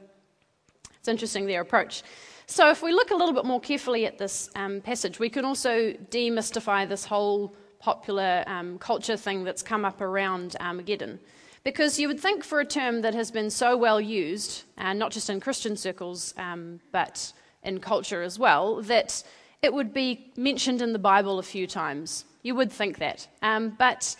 it's 0.98 1.08
interesting 1.08 1.46
their 1.46 1.60
approach. 1.60 2.02
So, 2.46 2.70
if 2.70 2.82
we 2.82 2.92
look 2.92 3.10
a 3.10 3.14
little 3.14 3.34
bit 3.34 3.44
more 3.44 3.60
carefully 3.60 4.06
at 4.06 4.18
this 4.18 4.48
um, 4.54 4.80
passage, 4.80 5.18
we 5.18 5.28
can 5.28 5.44
also 5.44 5.92
demystify 6.10 6.88
this 6.88 7.04
whole 7.04 7.54
popular 7.78 8.44
um, 8.46 8.78
culture 8.78 9.16
thing 9.16 9.44
that's 9.44 9.62
come 9.62 9.84
up 9.84 10.00
around 10.00 10.56
Armageddon. 10.60 11.20
Because 11.64 11.98
you 11.98 12.08
would 12.08 12.20
think 12.20 12.44
for 12.44 12.60
a 12.60 12.64
term 12.64 13.02
that 13.02 13.14
has 13.14 13.30
been 13.30 13.50
so 13.50 13.76
well 13.76 14.00
used, 14.00 14.64
uh, 14.78 14.92
not 14.92 15.12
just 15.12 15.28
in 15.28 15.40
Christian 15.40 15.76
circles, 15.76 16.32
um, 16.38 16.80
but 16.92 17.32
in 17.62 17.80
culture 17.80 18.22
as 18.22 18.38
well, 18.38 18.82
that 18.82 19.22
it 19.64 19.72
would 19.72 19.94
be 19.94 20.30
mentioned 20.36 20.82
in 20.82 20.92
the 20.92 20.98
Bible 20.98 21.38
a 21.38 21.42
few 21.42 21.66
times. 21.66 22.26
You 22.42 22.54
would 22.54 22.70
think 22.70 22.98
that. 22.98 23.26
Um, 23.40 23.70
but 23.78 24.14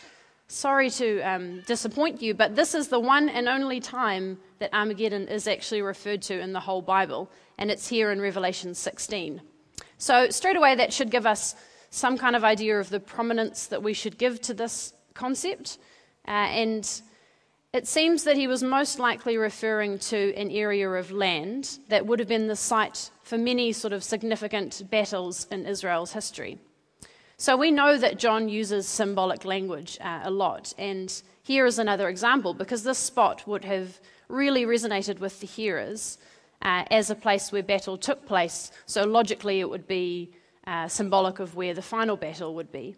sorry 0.48 0.88
to 0.88 1.20
um, 1.20 1.60
disappoint 1.66 2.22
you, 2.22 2.32
but 2.32 2.56
this 2.56 2.74
is 2.74 2.88
the 2.88 2.98
one 2.98 3.28
and 3.28 3.46
only 3.46 3.78
time 3.78 4.38
that 4.58 4.72
Armageddon 4.72 5.28
is 5.28 5.46
actually 5.46 5.82
referred 5.82 6.22
to 6.22 6.40
in 6.40 6.54
the 6.54 6.60
whole 6.60 6.80
Bible, 6.80 7.30
and 7.58 7.70
it's 7.70 7.86
here 7.86 8.10
in 8.10 8.22
Revelation 8.22 8.74
16. 8.74 9.42
So, 9.98 10.30
straight 10.30 10.56
away, 10.56 10.74
that 10.76 10.94
should 10.94 11.10
give 11.10 11.26
us 11.26 11.54
some 11.90 12.16
kind 12.16 12.34
of 12.34 12.42
idea 12.42 12.80
of 12.80 12.88
the 12.88 12.98
prominence 12.98 13.66
that 13.66 13.82
we 13.82 13.92
should 13.92 14.16
give 14.16 14.40
to 14.42 14.54
this 14.54 14.94
concept. 15.12 15.76
Uh, 16.26 16.30
and 16.30 17.02
it 17.75 17.88
seems 17.88 18.23
that 18.23 18.37
he 18.37 18.47
was 18.47 18.62
most 18.62 19.00
likely 19.00 19.37
referring 19.37 19.99
to 19.99 20.33
an 20.37 20.49
area 20.52 20.88
of 20.88 21.11
land 21.11 21.81
that 21.88 22.07
would 22.07 22.21
have 22.21 22.28
been 22.28 22.47
the 22.47 22.54
site 22.54 23.11
for 23.25 23.37
many 23.37 23.73
sort 23.73 23.93
of 23.93 24.04
significant 24.04 24.88
battles 24.90 25.49
in 25.50 25.66
Israel's 25.66 26.12
history. 26.12 26.57
So 27.37 27.57
we 27.57 27.73
know 27.73 27.99
that 27.99 28.16
John 28.16 28.49
uses 28.49 28.87
symbolic 28.87 29.45
language 29.45 29.99
uh, 30.00 30.21
a 30.23 30.31
lot, 30.31 30.73
and 30.78 31.21
here 31.43 31.66
is 31.66 31.81
another 31.81 32.09
example 32.09 32.54
because 32.54 32.85
this 32.85 32.97
spot 32.97 33.45
would 33.45 33.64
have 33.64 33.99
really 34.28 34.66
resonated 34.66 35.19
with 35.19 35.40
the 35.40 35.49
hearers 35.49 36.19
uh, 36.62 36.85
as 36.93 37.11
a 37.11 37.16
place 37.16 37.50
where 37.50 37.64
battle 37.64 37.99
took 37.99 38.25
place. 38.25 38.71
So 38.87 39.02
logically, 39.02 39.59
it 39.59 39.69
would 39.69 39.88
be 39.88 40.31
uh, 40.64 40.87
symbolic 40.87 41.40
of 41.40 41.57
where 41.57 41.75
the 41.75 41.83
final 41.83 42.16
battle 42.16 42.54
would 42.54 42.71
be. 42.71 42.95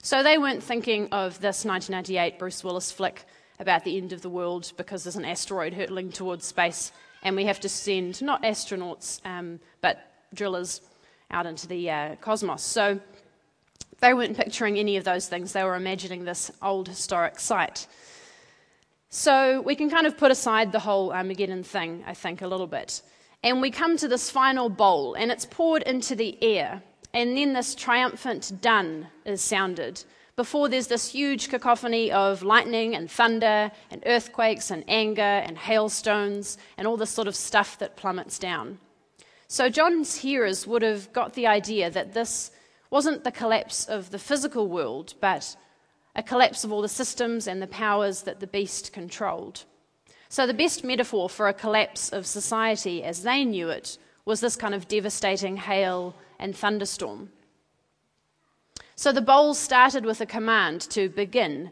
So 0.00 0.22
they 0.22 0.38
weren't 0.38 0.62
thinking 0.62 1.08
of 1.12 1.40
this 1.40 1.66
1998 1.66 2.38
Bruce 2.38 2.64
Willis 2.64 2.90
flick 2.90 3.26
about 3.60 3.84
the 3.84 3.96
end 3.96 4.12
of 4.12 4.22
the 4.22 4.30
world 4.30 4.72
because 4.76 5.04
there's 5.04 5.16
an 5.16 5.24
asteroid 5.24 5.74
hurtling 5.74 6.10
towards 6.12 6.46
space, 6.46 6.92
and 7.22 7.36
we 7.36 7.44
have 7.44 7.60
to 7.60 7.68
send 7.68 8.22
not 8.22 8.42
astronauts, 8.42 9.20
um, 9.24 9.60
but 9.80 9.98
drillers 10.34 10.80
out 11.30 11.46
into 11.46 11.66
the 11.66 11.90
uh, 11.90 12.16
cosmos. 12.16 12.62
So 12.62 13.00
They 14.00 14.14
weren't 14.14 14.36
picturing 14.36 14.78
any 14.78 14.96
of 14.96 15.04
those 15.04 15.28
things, 15.28 15.52
they 15.52 15.64
were 15.64 15.74
imagining 15.74 16.24
this 16.24 16.50
old 16.62 16.88
historic 16.88 17.40
site. 17.40 17.86
So 19.10 19.62
we 19.62 19.74
can 19.74 19.90
kind 19.90 20.06
of 20.06 20.16
put 20.16 20.30
aside 20.30 20.70
the 20.70 20.78
whole 20.78 21.12
Armageddon 21.12 21.64
thing, 21.64 22.04
I 22.06 22.14
think, 22.14 22.42
a 22.42 22.46
little 22.46 22.66
bit. 22.66 23.02
And 23.42 23.60
we 23.60 23.70
come 23.70 23.96
to 23.96 24.08
this 24.08 24.30
final 24.30 24.68
bowl, 24.68 25.14
and 25.14 25.30
it's 25.30 25.46
poured 25.46 25.82
into 25.82 26.14
the 26.14 26.36
air. 26.42 26.82
And 27.14 27.36
then 27.36 27.54
this 27.54 27.74
triumphant 27.74 28.60
done 28.60 29.08
is 29.24 29.40
sounded. 29.40 30.04
Before 30.38 30.68
there's 30.68 30.86
this 30.86 31.10
huge 31.10 31.48
cacophony 31.48 32.12
of 32.12 32.44
lightning 32.44 32.94
and 32.94 33.10
thunder 33.10 33.72
and 33.90 34.04
earthquakes 34.06 34.70
and 34.70 34.84
anger 34.86 35.20
and 35.20 35.58
hailstones 35.58 36.58
and 36.76 36.86
all 36.86 36.96
this 36.96 37.10
sort 37.10 37.26
of 37.26 37.34
stuff 37.34 37.76
that 37.80 37.96
plummets 37.96 38.38
down. 38.38 38.78
So 39.48 39.68
John's 39.68 40.14
hearers 40.14 40.64
would 40.64 40.82
have 40.82 41.12
got 41.12 41.34
the 41.34 41.48
idea 41.48 41.90
that 41.90 42.14
this 42.14 42.52
wasn't 42.88 43.24
the 43.24 43.32
collapse 43.32 43.86
of 43.86 44.12
the 44.12 44.18
physical 44.20 44.68
world, 44.68 45.14
but 45.20 45.56
a 46.14 46.22
collapse 46.22 46.62
of 46.62 46.70
all 46.70 46.82
the 46.82 46.88
systems 46.88 47.48
and 47.48 47.60
the 47.60 47.66
powers 47.66 48.22
that 48.22 48.38
the 48.38 48.46
beast 48.46 48.92
controlled. 48.92 49.64
So, 50.28 50.46
the 50.46 50.54
best 50.54 50.84
metaphor 50.84 51.28
for 51.28 51.48
a 51.48 51.52
collapse 51.52 52.10
of 52.10 52.26
society 52.26 53.02
as 53.02 53.24
they 53.24 53.44
knew 53.44 53.70
it 53.70 53.98
was 54.24 54.40
this 54.40 54.54
kind 54.54 54.76
of 54.76 54.86
devastating 54.86 55.56
hail 55.56 56.14
and 56.38 56.54
thunderstorm. 56.54 57.30
So, 58.98 59.12
the 59.12 59.20
bowl 59.20 59.54
started 59.54 60.04
with 60.04 60.20
a 60.20 60.26
command 60.26 60.80
to 60.90 61.08
begin, 61.08 61.70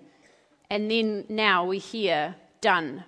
and 0.70 0.88
then 0.88 1.24
now 1.28 1.66
we 1.66 1.78
hear 1.78 2.36
done. 2.60 3.02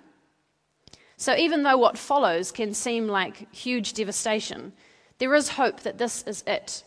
So, 1.15 1.37
even 1.37 1.63
though 1.63 1.77
what 1.77 1.97
follows 1.97 2.51
can 2.51 2.73
seem 2.73 3.07
like 3.07 3.49
huge 3.55 3.93
devastation, 3.93 4.73
there 5.19 5.33
is 5.35 5.47
hope 5.47 5.79
that 5.83 5.99
this 5.99 6.23
is 6.23 6.43
it. 6.45 6.83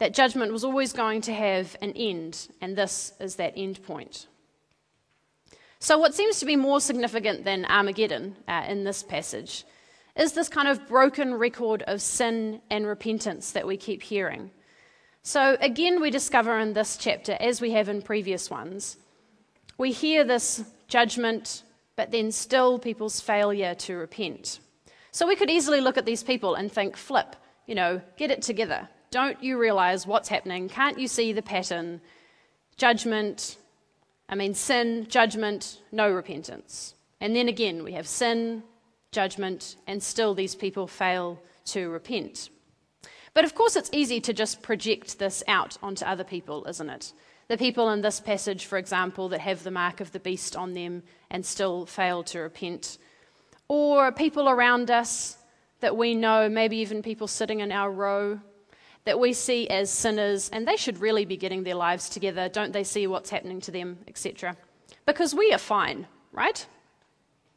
That 0.00 0.14
judgment 0.14 0.50
was 0.50 0.64
always 0.64 0.92
going 0.92 1.20
to 1.20 1.32
have 1.32 1.76
an 1.80 1.92
end, 1.92 2.48
and 2.60 2.74
this 2.74 3.12
is 3.20 3.36
that 3.36 3.54
end 3.56 3.80
point. 3.84 4.26
So, 5.78 5.96
what 5.96 6.12
seems 6.12 6.40
to 6.40 6.44
be 6.44 6.56
more 6.56 6.80
significant 6.80 7.44
than 7.44 7.66
Armageddon 7.66 8.34
uh, 8.48 8.64
in 8.66 8.82
this 8.82 9.04
passage 9.04 9.64
is 10.16 10.32
this 10.32 10.48
kind 10.48 10.66
of 10.66 10.88
broken 10.88 11.34
record 11.34 11.84
of 11.84 12.02
sin 12.02 12.62
and 12.68 12.84
repentance 12.84 13.52
that 13.52 13.64
we 13.64 13.76
keep 13.76 14.02
hearing. 14.02 14.50
So, 15.28 15.58
again, 15.60 16.00
we 16.00 16.10
discover 16.10 16.58
in 16.58 16.72
this 16.72 16.96
chapter, 16.96 17.36
as 17.38 17.60
we 17.60 17.72
have 17.72 17.90
in 17.90 18.00
previous 18.00 18.48
ones, 18.48 18.96
we 19.76 19.92
hear 19.92 20.24
this 20.24 20.64
judgment, 20.86 21.64
but 21.96 22.10
then 22.10 22.32
still 22.32 22.78
people's 22.78 23.20
failure 23.20 23.74
to 23.74 23.96
repent. 23.98 24.58
So, 25.10 25.28
we 25.28 25.36
could 25.36 25.50
easily 25.50 25.82
look 25.82 25.98
at 25.98 26.06
these 26.06 26.22
people 26.22 26.54
and 26.54 26.72
think, 26.72 26.96
flip, 26.96 27.36
you 27.66 27.74
know, 27.74 28.00
get 28.16 28.30
it 28.30 28.40
together. 28.40 28.88
Don't 29.10 29.42
you 29.44 29.58
realize 29.58 30.06
what's 30.06 30.30
happening? 30.30 30.66
Can't 30.70 30.98
you 30.98 31.06
see 31.06 31.34
the 31.34 31.42
pattern? 31.42 32.00
Judgment, 32.78 33.58
I 34.30 34.34
mean, 34.34 34.54
sin, 34.54 35.08
judgment, 35.10 35.82
no 35.92 36.10
repentance. 36.10 36.94
And 37.20 37.36
then 37.36 37.48
again, 37.48 37.84
we 37.84 37.92
have 37.92 38.08
sin, 38.08 38.62
judgment, 39.12 39.76
and 39.86 40.02
still 40.02 40.32
these 40.34 40.54
people 40.54 40.86
fail 40.86 41.38
to 41.66 41.90
repent. 41.90 42.48
But 43.38 43.44
of 43.44 43.54
course, 43.54 43.76
it's 43.76 43.88
easy 43.92 44.20
to 44.22 44.32
just 44.32 44.62
project 44.62 45.20
this 45.20 45.44
out 45.46 45.78
onto 45.80 46.04
other 46.04 46.24
people, 46.24 46.66
isn't 46.66 46.90
it? 46.90 47.12
The 47.46 47.56
people 47.56 47.88
in 47.90 48.00
this 48.00 48.18
passage, 48.18 48.66
for 48.66 48.78
example, 48.78 49.28
that 49.28 49.38
have 49.38 49.62
the 49.62 49.70
mark 49.70 50.00
of 50.00 50.10
the 50.10 50.18
beast 50.18 50.56
on 50.56 50.74
them 50.74 51.04
and 51.30 51.46
still 51.46 51.86
fail 51.86 52.24
to 52.24 52.40
repent. 52.40 52.98
Or 53.68 54.10
people 54.10 54.48
around 54.48 54.90
us 54.90 55.38
that 55.78 55.96
we 55.96 56.16
know, 56.16 56.48
maybe 56.48 56.78
even 56.78 57.00
people 57.00 57.28
sitting 57.28 57.60
in 57.60 57.70
our 57.70 57.92
row, 57.92 58.40
that 59.04 59.20
we 59.20 59.32
see 59.32 59.68
as 59.68 59.88
sinners, 59.88 60.50
and 60.52 60.66
they 60.66 60.76
should 60.76 60.98
really 60.98 61.24
be 61.24 61.36
getting 61.36 61.62
their 61.62 61.76
lives 61.76 62.08
together. 62.08 62.48
Don't 62.48 62.72
they 62.72 62.82
see 62.82 63.06
what's 63.06 63.30
happening 63.30 63.60
to 63.60 63.70
them, 63.70 63.98
etc.? 64.08 64.56
Because 65.06 65.32
we 65.32 65.52
are 65.52 65.58
fine, 65.58 66.08
right? 66.32 66.66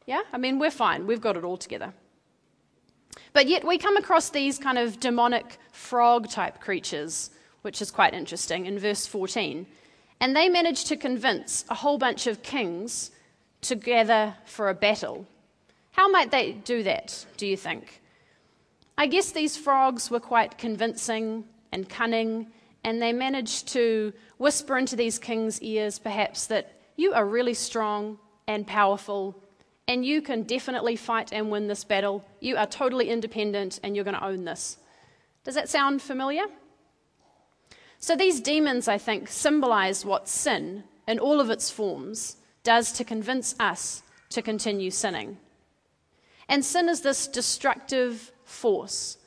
Yeah? 0.06 0.22
I 0.32 0.38
mean, 0.38 0.60
we're 0.60 0.70
fine. 0.70 1.08
We've 1.08 1.20
got 1.20 1.36
it 1.36 1.42
all 1.42 1.56
together. 1.56 1.92
But 3.32 3.46
yet 3.46 3.66
we 3.66 3.78
come 3.78 3.96
across 3.96 4.30
these 4.30 4.58
kind 4.58 4.78
of 4.78 5.00
demonic 5.00 5.58
frog 5.72 6.28
type 6.28 6.60
creatures, 6.60 7.30
which 7.62 7.80
is 7.80 7.90
quite 7.90 8.14
interesting, 8.14 8.66
in 8.66 8.78
verse 8.78 9.06
14. 9.06 9.66
And 10.20 10.36
they 10.36 10.48
manage 10.48 10.84
to 10.86 10.96
convince 10.96 11.64
a 11.68 11.74
whole 11.74 11.98
bunch 11.98 12.26
of 12.26 12.42
kings 12.42 13.10
to 13.62 13.74
gather 13.74 14.34
for 14.44 14.68
a 14.68 14.74
battle. 14.74 15.26
How 15.92 16.08
might 16.08 16.30
they 16.30 16.52
do 16.52 16.82
that, 16.84 17.26
do 17.36 17.46
you 17.46 17.56
think? 17.56 18.00
I 18.96 19.06
guess 19.06 19.32
these 19.32 19.56
frogs 19.56 20.10
were 20.10 20.20
quite 20.20 20.58
convincing 20.58 21.44
and 21.72 21.88
cunning, 21.88 22.48
and 22.84 23.00
they 23.00 23.12
managed 23.12 23.68
to 23.68 24.12
whisper 24.38 24.76
into 24.76 24.96
these 24.96 25.18
kings' 25.18 25.60
ears, 25.62 25.98
perhaps, 25.98 26.46
that 26.46 26.72
you 26.96 27.12
are 27.12 27.26
really 27.26 27.54
strong 27.54 28.18
and 28.46 28.66
powerful, 28.66 29.40
and 29.88 30.04
you 30.04 30.22
can 30.22 30.42
definitely 30.42 30.96
fight 30.96 31.32
and 31.32 31.50
win 31.50 31.66
this 31.66 31.84
battle. 31.84 32.24
You 32.40 32.56
are 32.56 32.66
totally 32.66 33.10
independent, 33.10 33.80
and 33.82 33.94
you're 33.94 34.04
going 34.04 34.16
to 34.16 34.24
own 34.24 34.44
this. 34.44 34.78
Does 35.44 35.54
that 35.54 35.68
sound 35.68 36.02
familiar? 36.02 36.44
So, 37.98 38.16
these 38.16 38.40
demons, 38.40 38.88
I 38.88 38.98
think, 38.98 39.28
symbolize 39.28 40.04
what 40.04 40.28
sin, 40.28 40.84
in 41.06 41.18
all 41.18 41.40
of 41.40 41.50
its 41.50 41.70
forms, 41.70 42.36
does 42.62 42.92
to 42.92 43.04
convince 43.04 43.54
us 43.58 44.02
to 44.30 44.42
continue 44.42 44.90
sinning. 44.90 45.38
And 46.48 46.64
sin 46.64 46.88
is 46.88 47.00
this 47.02 47.26
destructive, 47.26 48.32
force. 48.44 49.18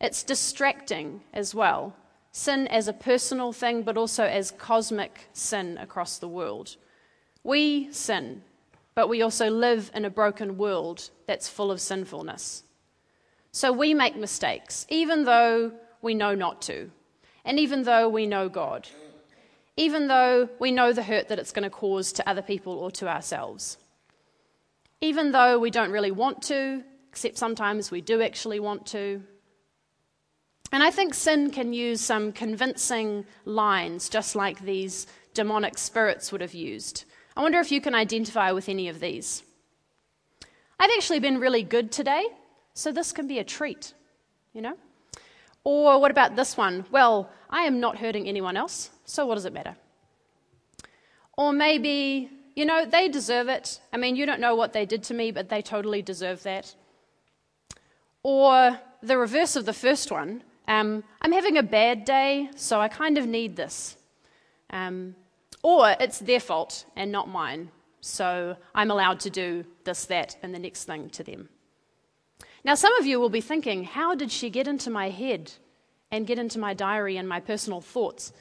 It's 0.00 0.22
distracting 0.22 1.22
as 1.32 1.54
well. 1.54 1.94
Sin 2.32 2.66
as 2.68 2.88
a 2.88 2.92
personal 2.92 3.52
thing, 3.52 3.82
but 3.82 3.96
also 3.96 4.24
as 4.24 4.50
cosmic 4.50 5.28
sin 5.32 5.78
across 5.78 6.18
the 6.18 6.28
world. 6.28 6.76
We 7.42 7.92
sin, 7.92 8.42
but 8.98 9.08
we 9.08 9.22
also 9.22 9.48
live 9.48 9.92
in 9.94 10.04
a 10.04 10.10
broken 10.10 10.58
world 10.58 11.10
that's 11.28 11.48
full 11.48 11.70
of 11.70 11.80
sinfulness. 11.80 12.64
So 13.52 13.70
we 13.70 13.94
make 13.94 14.16
mistakes, 14.16 14.86
even 14.88 15.22
though 15.22 15.70
we 16.02 16.14
know 16.14 16.34
not 16.34 16.60
to, 16.62 16.90
and 17.44 17.60
even 17.60 17.84
though 17.84 18.08
we 18.08 18.26
know 18.26 18.48
God, 18.48 18.88
even 19.76 20.08
though 20.08 20.48
we 20.58 20.72
know 20.72 20.92
the 20.92 21.04
hurt 21.04 21.28
that 21.28 21.38
it's 21.38 21.52
going 21.52 21.62
to 21.62 21.70
cause 21.70 22.10
to 22.14 22.28
other 22.28 22.42
people 22.42 22.72
or 22.72 22.90
to 22.90 23.06
ourselves. 23.06 23.78
Even 25.00 25.30
though 25.30 25.60
we 25.60 25.70
don't 25.70 25.92
really 25.92 26.10
want 26.10 26.42
to, 26.48 26.82
except 27.08 27.38
sometimes 27.38 27.92
we 27.92 28.00
do 28.00 28.20
actually 28.20 28.58
want 28.58 28.84
to. 28.86 29.22
And 30.72 30.82
I 30.82 30.90
think 30.90 31.14
sin 31.14 31.52
can 31.52 31.72
use 31.72 32.00
some 32.00 32.32
convincing 32.32 33.26
lines, 33.44 34.08
just 34.08 34.34
like 34.34 34.64
these 34.64 35.06
demonic 35.34 35.78
spirits 35.78 36.32
would 36.32 36.40
have 36.40 36.52
used. 36.52 37.04
I 37.38 37.42
wonder 37.42 37.60
if 37.60 37.70
you 37.70 37.80
can 37.80 37.94
identify 37.94 38.50
with 38.50 38.68
any 38.68 38.88
of 38.88 38.98
these. 38.98 39.44
I've 40.80 40.90
actually 40.96 41.20
been 41.20 41.38
really 41.38 41.62
good 41.62 41.92
today, 41.92 42.26
so 42.74 42.90
this 42.90 43.12
can 43.12 43.28
be 43.28 43.38
a 43.38 43.44
treat, 43.44 43.94
you 44.52 44.60
know? 44.60 44.74
Or 45.62 46.00
what 46.00 46.10
about 46.10 46.34
this 46.34 46.56
one? 46.56 46.84
Well, 46.90 47.30
I 47.48 47.62
am 47.62 47.78
not 47.78 47.96
hurting 47.96 48.26
anyone 48.26 48.56
else, 48.56 48.90
so 49.04 49.24
what 49.24 49.36
does 49.36 49.44
it 49.44 49.52
matter? 49.52 49.76
Or 51.36 51.52
maybe, 51.52 52.28
you 52.56 52.64
know, 52.64 52.84
they 52.84 53.08
deserve 53.08 53.46
it. 53.46 53.80
I 53.92 53.98
mean, 53.98 54.16
you 54.16 54.26
don't 54.26 54.40
know 54.40 54.56
what 54.56 54.72
they 54.72 54.84
did 54.84 55.04
to 55.04 55.14
me, 55.14 55.30
but 55.30 55.48
they 55.48 55.62
totally 55.62 56.02
deserve 56.02 56.42
that. 56.42 56.74
Or 58.24 58.80
the 59.00 59.16
reverse 59.16 59.54
of 59.54 59.64
the 59.64 59.72
first 59.72 60.10
one 60.10 60.42
um, 60.66 61.02
I'm 61.22 61.32
having 61.32 61.56
a 61.56 61.62
bad 61.62 62.04
day, 62.04 62.50
so 62.56 62.78
I 62.80 62.88
kind 62.88 63.16
of 63.16 63.26
need 63.26 63.56
this. 63.56 63.96
Um, 64.70 65.14
or 65.62 65.94
it's 66.00 66.18
their 66.18 66.40
fault 66.40 66.84
and 66.96 67.10
not 67.10 67.28
mine, 67.28 67.70
so 68.00 68.56
I'm 68.74 68.90
allowed 68.90 69.20
to 69.20 69.30
do 69.30 69.64
this, 69.84 70.04
that, 70.06 70.36
and 70.42 70.54
the 70.54 70.58
next 70.58 70.84
thing 70.84 71.10
to 71.10 71.22
them. 71.22 71.48
Now, 72.64 72.74
some 72.74 72.94
of 72.96 73.06
you 73.06 73.20
will 73.20 73.28
be 73.28 73.40
thinking, 73.40 73.84
how 73.84 74.14
did 74.14 74.30
she 74.30 74.50
get 74.50 74.68
into 74.68 74.90
my 74.90 75.10
head 75.10 75.52
and 76.10 76.26
get 76.26 76.38
into 76.38 76.58
my 76.58 76.74
diary 76.74 77.16
and 77.16 77.28
my 77.28 77.40
personal 77.40 77.80
thoughts? 77.80 78.32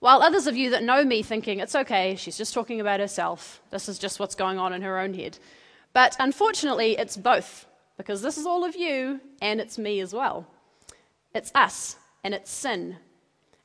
While 0.00 0.22
others 0.22 0.46
of 0.46 0.56
you 0.56 0.70
that 0.70 0.82
know 0.82 1.04
me 1.04 1.22
thinking, 1.22 1.60
it's 1.60 1.74
okay, 1.74 2.16
she's 2.16 2.36
just 2.36 2.54
talking 2.54 2.80
about 2.80 3.00
herself, 3.00 3.60
this 3.70 3.88
is 3.88 3.98
just 3.98 4.20
what's 4.20 4.34
going 4.34 4.58
on 4.58 4.72
in 4.72 4.82
her 4.82 4.98
own 4.98 5.14
head. 5.14 5.38
But 5.92 6.16
unfortunately, 6.18 6.96
it's 6.98 7.16
both 7.16 7.66
because 7.96 8.22
this 8.22 8.36
is 8.36 8.46
all 8.46 8.64
of 8.64 8.76
you 8.76 9.20
and 9.40 9.60
it's 9.60 9.78
me 9.78 10.00
as 10.00 10.12
well. 10.12 10.46
It's 11.34 11.50
us 11.54 11.96
and 12.22 12.34
it's 12.34 12.50
sin. 12.50 12.96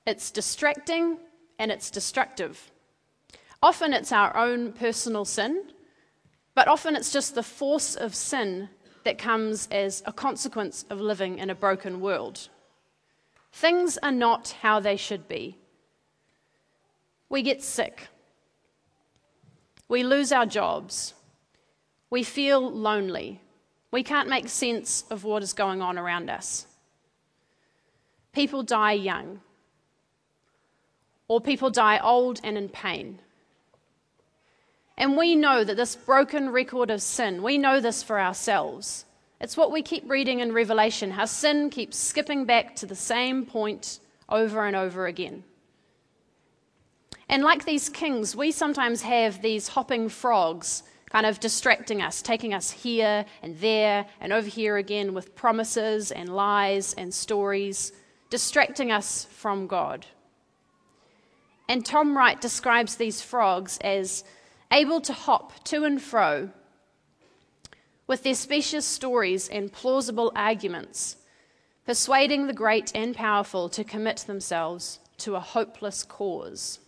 It's 0.07 0.31
distracting 0.31 1.17
and 1.59 1.71
it's 1.71 1.91
destructive. 1.91 2.71
Often 3.61 3.93
it's 3.93 4.11
our 4.11 4.35
own 4.35 4.73
personal 4.73 5.25
sin, 5.25 5.63
but 6.55 6.67
often 6.67 6.95
it's 6.95 7.11
just 7.11 7.35
the 7.35 7.43
force 7.43 7.95
of 7.95 8.15
sin 8.15 8.69
that 9.03 9.17
comes 9.17 9.67
as 9.71 10.01
a 10.05 10.13
consequence 10.13 10.85
of 10.89 10.99
living 10.99 11.37
in 11.39 11.49
a 11.49 11.55
broken 11.55 12.01
world. 12.01 12.49
Things 13.51 13.97
are 14.01 14.11
not 14.11 14.55
how 14.61 14.79
they 14.79 14.95
should 14.95 15.27
be. 15.27 15.57
We 17.29 17.41
get 17.43 17.63
sick. 17.63 18.07
We 19.87 20.03
lose 20.03 20.31
our 20.31 20.45
jobs. 20.45 21.13
We 22.09 22.23
feel 22.23 22.71
lonely. 22.71 23.41
We 23.91 24.03
can't 24.03 24.29
make 24.29 24.49
sense 24.49 25.03
of 25.09 25.23
what 25.23 25.43
is 25.43 25.53
going 25.53 25.81
on 25.81 25.97
around 25.97 26.29
us. 26.29 26.65
People 28.33 28.63
die 28.63 28.93
young. 28.93 29.41
or 31.27 31.39
people 31.39 31.69
die 31.69 31.97
old 31.99 32.41
and 32.43 32.57
in 32.57 32.67
pain. 32.67 33.17
And 35.01 35.17
we 35.17 35.33
know 35.33 35.63
that 35.63 35.77
this 35.77 35.95
broken 35.95 36.51
record 36.51 36.91
of 36.91 37.01
sin, 37.01 37.41
we 37.41 37.57
know 37.57 37.79
this 37.79 38.03
for 38.03 38.19
ourselves. 38.19 39.05
It's 39.39 39.57
what 39.57 39.71
we 39.71 39.81
keep 39.81 40.07
reading 40.07 40.41
in 40.41 40.53
Revelation 40.53 41.09
how 41.09 41.25
sin 41.25 41.71
keeps 41.71 41.97
skipping 41.97 42.45
back 42.45 42.75
to 42.75 42.85
the 42.85 42.93
same 42.93 43.43
point 43.47 43.99
over 44.29 44.63
and 44.63 44.75
over 44.75 45.07
again. 45.07 45.43
And 47.27 47.41
like 47.41 47.65
these 47.65 47.89
kings, 47.89 48.35
we 48.35 48.51
sometimes 48.51 49.01
have 49.01 49.41
these 49.41 49.69
hopping 49.69 50.07
frogs 50.07 50.83
kind 51.09 51.25
of 51.25 51.39
distracting 51.39 52.03
us, 52.03 52.21
taking 52.21 52.53
us 52.53 52.69
here 52.69 53.25
and 53.41 53.57
there 53.57 54.05
and 54.19 54.31
over 54.31 54.47
here 54.47 54.77
again 54.77 55.15
with 55.15 55.33
promises 55.33 56.11
and 56.11 56.29
lies 56.29 56.93
and 56.93 57.11
stories, 57.11 57.91
distracting 58.29 58.91
us 58.91 59.25
from 59.31 59.65
God. 59.65 60.05
And 61.67 61.83
Tom 61.83 62.15
Wright 62.15 62.39
describes 62.39 62.97
these 62.97 63.19
frogs 63.19 63.79
as 63.81 64.23
able 64.71 65.01
to 65.01 65.13
hop 65.13 65.63
to 65.65 65.83
and 65.83 66.01
fro 66.01 66.49
with 68.07 68.23
their 68.23 68.35
specious 68.35 68.85
stories 68.85 69.47
and 69.49 69.71
plausible 69.71 70.31
arguments, 70.35 71.17
persuading 71.85 72.47
the 72.47 72.53
great 72.53 72.91
and 72.93 73.15
powerful 73.15 73.69
to 73.69 73.83
commit 73.83 74.17
themselves 74.27 74.99
to 75.17 75.35
a 75.35 75.39
hopeless 75.39 76.03
cause. 76.03 76.79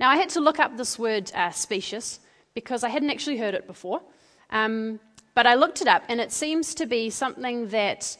Now, 0.00 0.10
I 0.10 0.16
had 0.16 0.30
to 0.30 0.40
look 0.40 0.58
up 0.58 0.76
this 0.76 0.98
word 0.98 1.30
uh, 1.34 1.50
specious 1.50 2.18
because 2.54 2.82
I 2.82 2.88
hadn't 2.88 3.10
actually 3.10 3.38
heard 3.38 3.54
it 3.54 3.66
before. 3.66 4.02
Um, 4.50 4.98
but 5.34 5.46
I 5.46 5.54
looked 5.54 5.80
it 5.80 5.88
up, 5.88 6.04
and 6.08 6.20
it 6.20 6.30
seems 6.30 6.74
to 6.74 6.86
be 6.86 7.08
something 7.08 7.68
that 7.68 8.16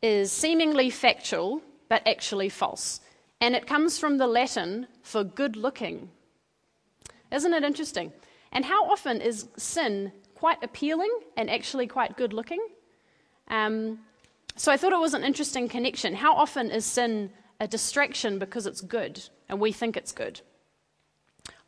is 0.00 0.32
seemingly 0.32 0.90
factual, 0.90 1.60
but 1.88 2.06
actually 2.06 2.48
false. 2.48 3.00
And 3.40 3.54
it 3.54 3.66
comes 3.66 3.98
from 3.98 4.16
the 4.16 4.26
Latin 4.26 4.86
for 5.02 5.24
good 5.24 5.56
looking. 5.56 6.08
Isn't 7.34 7.52
it 7.52 7.64
interesting? 7.64 8.12
And 8.52 8.64
how 8.64 8.88
often 8.88 9.20
is 9.20 9.48
sin 9.56 10.12
quite 10.34 10.62
appealing 10.62 11.10
and 11.36 11.50
actually 11.50 11.86
quite 11.86 12.16
good 12.16 12.32
looking? 12.32 12.64
Um, 13.48 13.98
so 14.56 14.70
I 14.70 14.76
thought 14.76 14.92
it 14.92 15.00
was 15.00 15.14
an 15.14 15.24
interesting 15.24 15.68
connection. 15.68 16.14
How 16.14 16.34
often 16.34 16.70
is 16.70 16.84
sin 16.84 17.30
a 17.60 17.66
distraction 17.66 18.38
because 18.38 18.66
it's 18.66 18.80
good 18.80 19.22
and 19.48 19.60
we 19.60 19.72
think 19.72 19.96
it's 19.96 20.12
good? 20.12 20.40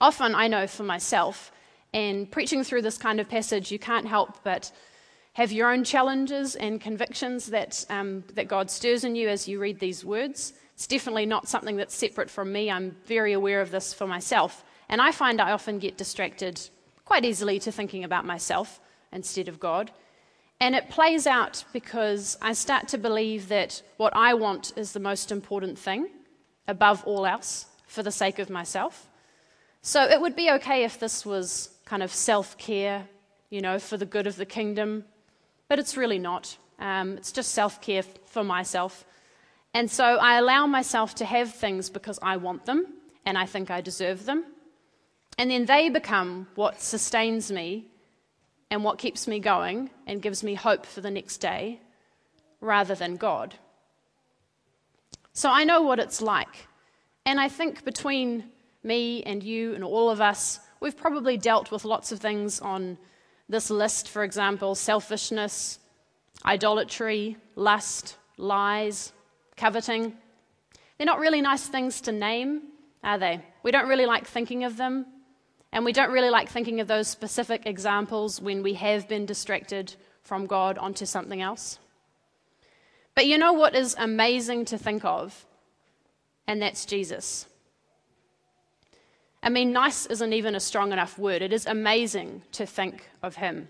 Often, 0.00 0.35
I 0.35 0.46
know 0.46 0.66
for 0.66 0.85
myself, 0.85 1.50
and 1.92 2.30
preaching 2.30 2.62
through 2.62 2.82
this 2.82 2.99
kind 2.99 3.20
of 3.20 3.28
passage, 3.28 3.73
you 3.73 3.78
can't 3.78 4.06
help 4.06 4.44
but 4.44 4.70
have 5.32 5.52
your 5.52 5.73
own 5.73 5.85
challenges 5.85 6.54
and 6.56 6.80
convictions 6.80 7.46
that, 7.46 7.85
um, 7.90 8.25
that 8.35 8.49
God 8.49 8.70
stirs 8.70 9.04
in 9.04 9.16
you 9.16 9.28
as 9.28 9.49
you 9.49 9.58
read 9.58 9.80
these 9.80 10.04
words. 10.04 10.52
It's 10.75 10.87
definitely 10.87 11.26
not 11.26 11.49
something 11.49 11.76
that's 11.76 11.94
separate 11.94 12.30
from 12.30 12.52
me. 12.52 12.70
I'm 12.70 12.96
very 13.06 13.32
aware 13.32 13.61
of 13.61 13.70
this 13.70 13.92
for 13.94 14.06
myself. 14.06 14.64
And 14.88 15.00
I 15.00 15.12
find 15.12 15.40
I 15.40 15.52
often 15.52 15.78
get 15.78 15.97
distracted 15.97 16.61
quite 17.05 17.25
easily 17.25 17.59
to 17.61 17.73
thinking 17.73 18.05
about 18.05 18.25
myself 18.25 18.81
instead 19.12 19.49
of 19.49 19.61
God. 19.61 19.90
And 20.61 20.75
it 20.75 20.88
plays 20.88 21.26
out 21.26 21.64
because 21.73 22.38
I 22.40 22.52
start 22.52 22.88
to 22.88 22.99
believe 22.99 23.49
that 23.49 23.83
what 23.99 24.16
I 24.16 24.35
want 24.35 24.73
is 24.76 24.93
the 24.93 25.00
most 25.00 25.31
important 25.31 25.78
thing 25.78 26.09
above 26.66 27.05
all 27.05 27.26
else 27.26 27.66
for 27.87 28.02
the 28.02 28.11
sake 28.11 28.38
of 28.38 28.50
myself. 28.50 29.09
So 29.83 30.02
it 30.02 30.21
would 30.21 30.35
be 30.35 30.50
okay 30.52 30.85
if 30.85 30.99
this 30.99 31.25
was 31.25 31.71
kind 31.85 32.02
of 32.02 32.12
self 32.12 32.59
care, 32.59 33.07
you 33.50 33.61
know, 33.61 33.78
for 33.78 33.97
the 33.97 34.07
good 34.07 34.26
of 34.26 34.37
the 34.37 34.47
kingdom, 34.47 35.05
but 35.69 35.78
it's 35.78 35.97
really 35.97 36.19
not. 36.19 36.57
Um, 36.78 37.16
it's 37.16 37.33
just 37.33 37.52
self 37.52 37.81
care 37.81 38.02
for 38.02 38.43
myself. 38.43 39.05
And 39.75 39.90
so 39.90 40.05
I 40.05 40.38
allow 40.38 40.66
myself 40.66 41.14
to 41.16 41.25
have 41.25 41.52
things 41.52 41.90
because 41.90 42.19
I 42.23 42.38
want 42.38 42.64
them 42.64 42.87
and 43.26 43.37
I 43.37 43.45
think 43.45 43.71
I 43.71 43.83
deserve 43.83 44.25
them. 44.25 44.45
And 45.38 45.50
then 45.50 45.66
they 45.66 45.88
become 45.88 46.49
what 46.54 46.80
sustains 46.80 47.50
me 47.52 47.87
and 48.71 48.82
what 48.82 48.99
keeps 48.99 49.28
me 49.28 49.39
going 49.39 49.91
and 50.06 50.23
gives 50.23 50.43
me 50.43 50.54
hope 50.54 50.87
for 50.87 51.00
the 51.00 51.10
next 51.10 51.39
day 51.39 51.80
rather 52.60 52.95
than 52.95 53.17
God. 53.17 53.54
So 55.32 55.50
I 55.50 55.65
know 55.65 55.82
what 55.82 55.99
it's 55.99 56.23
like. 56.23 56.67
And 57.26 57.39
I 57.39 57.49
think 57.49 57.84
between 57.84 58.45
me 58.82 59.23
and 59.25 59.43
you 59.43 59.75
and 59.75 59.84
all 59.84 60.08
of 60.10 60.21
us, 60.21 60.60
we've 60.80 60.97
probably 60.97 61.37
dealt 61.37 61.71
with 61.71 61.84
lots 61.84 62.13
of 62.13 62.21
things 62.21 62.60
on 62.60 62.97
this 63.49 63.71
list, 63.71 64.08
for 64.08 64.25
example 64.25 64.75
selfishness, 64.75 65.78
idolatry, 66.45 67.37
lust, 67.54 68.17
lies, 68.39 69.13
coveting. 69.56 70.17
They're 70.97 71.06
not 71.06 71.19
really 71.19 71.41
nice 71.41 71.67
things 71.67 72.00
to 72.02 72.13
name, 72.13 72.63
are 73.04 73.19
they? 73.19 73.41
We 73.63 73.71
don't 73.71 73.89
really 73.89 74.06
like 74.06 74.26
thinking 74.26 74.65
of 74.65 74.76
them, 74.76 75.06
and 75.73 75.85
we 75.85 75.93
don't 75.93 76.11
really 76.11 76.31
like 76.31 76.49
thinking 76.49 76.81
of 76.81 76.89
those 76.89 77.09
specific 77.09 77.67
examples 77.67 78.41
when 78.41 78.63
we 78.63 78.75
have 78.75 79.09
been 79.09 79.26
distracted 79.26 79.95
from 80.23 80.47
God 80.47 80.79
onto 80.79 81.07
something 81.07 81.43
else. 81.43 81.79
But 83.15 83.26
you 83.26 83.39
know 83.39 83.52
what 83.52 83.75
is 83.75 83.95
amazing 83.99 84.67
to 84.67 84.79
think 84.79 85.05
of? 85.05 85.47
And 86.47 86.61
that's 86.63 86.85
Jesus. 86.85 87.47
I 89.43 89.49
mean, 89.49 89.73
nice 89.73 90.07
isn't 90.07 90.33
even 90.33 90.55
a 90.55 90.61
strong 90.61 90.93
enough 90.93 91.19
word. 91.19 91.43
It 91.43 91.52
is 91.52 91.67
amazing 91.67 92.43
to 92.52 92.67
think 92.67 93.09
of 93.23 93.37
him. 93.37 93.69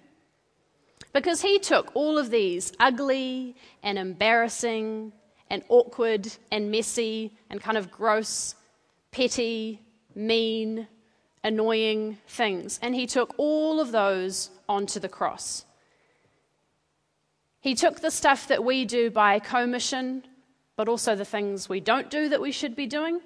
Because 1.13 1.43
he 1.43 1.59
took 1.59 1.95
all 1.95 2.19
of 2.19 2.31
these 2.31 2.73
ugly 2.81 3.57
and 3.83 3.99
embarrassing 3.99 5.13
and 5.49 5.63
awkward 5.69 6.33
and 6.51 6.71
messy 6.71 7.33
and 7.51 7.61
kind 7.61 7.79
of 7.79 7.91
gross, 7.91 8.55
petty, 9.13 9.81
mean, 10.15 10.89
annoying 11.45 12.19
things, 12.27 12.79
and 12.83 12.95
he 12.95 13.07
took 13.07 13.35
all 13.39 13.81
of 13.81 13.93
those 13.93 14.51
onto 14.69 14.99
the 15.01 15.09
cross. 15.09 15.65
He 17.61 17.75
took 17.75 18.01
the 18.01 18.11
stuff 18.11 18.49
that 18.49 18.65
we 18.65 18.85
do 18.85 19.11
by 19.11 19.39
commission, 19.39 20.25
but 20.77 20.89
also 20.89 21.15
the 21.15 21.25
things 21.25 21.69
we 21.69 21.81
don't 21.81 22.11
do 22.11 22.29
that 22.29 22.41
we 22.41 22.53
should 22.53 22.77
be 22.77 22.87
doing, 22.87 23.21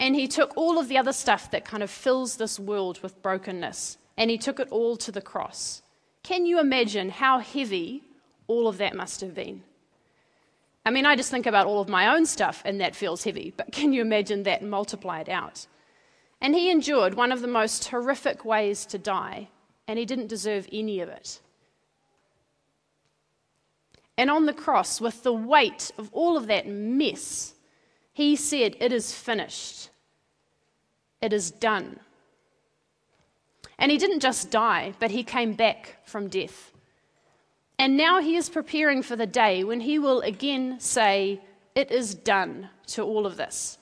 and 0.00 0.14
he 0.14 0.28
took 0.28 0.56
all 0.56 0.78
of 0.78 0.88
the 0.88 0.98
other 0.98 1.12
stuff 1.12 1.50
that 1.50 1.64
kind 1.64 1.82
of 1.82 1.90
fills 1.90 2.36
this 2.36 2.58
world 2.58 3.00
with 3.02 3.20
brokenness 3.22 3.98
and 4.16 4.30
he 4.30 4.38
took 4.38 4.60
it 4.60 4.68
all 4.70 4.96
to 4.96 5.12
the 5.12 5.20
cross. 5.20 5.82
Can 6.22 6.46
you 6.46 6.60
imagine 6.60 7.10
how 7.10 7.38
heavy 7.38 8.02
all 8.46 8.68
of 8.68 8.78
that 8.78 8.94
must 8.94 9.20
have 9.20 9.34
been? 9.34 9.62
I 10.84 10.90
mean, 10.90 11.06
I 11.06 11.16
just 11.16 11.30
think 11.30 11.46
about 11.46 11.66
all 11.66 11.80
of 11.80 11.88
my 11.88 12.14
own 12.14 12.26
stuff 12.26 12.62
and 12.64 12.80
that 12.80 12.96
feels 12.96 13.24
heavy, 13.24 13.52
but 13.56 13.72
can 13.72 13.92
you 13.92 14.02
imagine 14.02 14.44
that 14.44 14.62
multiplied 14.62 15.28
out? 15.28 15.66
And 16.40 16.54
he 16.54 16.70
endured 16.70 17.14
one 17.14 17.32
of 17.32 17.40
the 17.40 17.48
most 17.48 17.88
horrific 17.88 18.44
ways 18.44 18.86
to 18.86 18.98
die, 18.98 19.48
and 19.86 19.98
he 19.98 20.04
didn't 20.04 20.28
deserve 20.28 20.68
any 20.72 21.00
of 21.00 21.08
it. 21.08 21.40
And 24.16 24.30
on 24.30 24.46
the 24.46 24.52
cross, 24.52 25.00
with 25.00 25.22
the 25.22 25.32
weight 25.32 25.92
of 25.96 26.10
all 26.12 26.36
of 26.36 26.48
that 26.48 26.66
mess, 26.66 27.54
he 28.12 28.34
said, 28.34 28.76
It 28.80 28.92
is 28.92 29.12
finished. 29.12 29.90
It 31.20 31.32
is 31.32 31.50
done. 31.50 32.00
And 33.78 33.92
he 33.92 33.98
didn't 33.98 34.20
just 34.20 34.50
die, 34.50 34.94
but 34.98 35.12
he 35.12 35.22
came 35.22 35.52
back 35.52 35.98
from 36.04 36.28
death. 36.28 36.72
And 37.78 37.96
now 37.96 38.20
he 38.20 38.34
is 38.34 38.48
preparing 38.48 39.02
for 39.02 39.14
the 39.14 39.26
day 39.26 39.62
when 39.62 39.80
he 39.80 40.00
will 40.00 40.20
again 40.22 40.80
say, 40.80 41.40
It 41.76 41.92
is 41.92 42.14
done 42.14 42.70
to 42.88 43.02
all 43.02 43.24
of 43.24 43.36
this. 43.36 43.78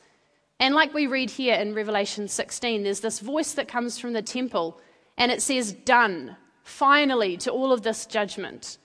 And 0.59 0.75
like 0.75 0.95
we 0.95 1.07
read 1.07 1.31
here 1.31 1.55
in 1.55 1.75
Revelation 1.75 2.29
16, 2.29 2.83
there's 2.83 3.01
this 3.01 3.21
voice 3.21 3.53
that 3.53 3.69
comes 3.69 3.99
from 3.99 4.15
the 4.15 4.23
temple, 4.23 4.81
and 5.19 5.31
it 5.31 5.43
says, 5.43 5.73
Done, 5.73 6.37
finally, 6.65 7.37
to 7.39 7.51
all 7.51 7.73
of 7.73 7.83
this 7.83 8.07
judgment. 8.07 8.79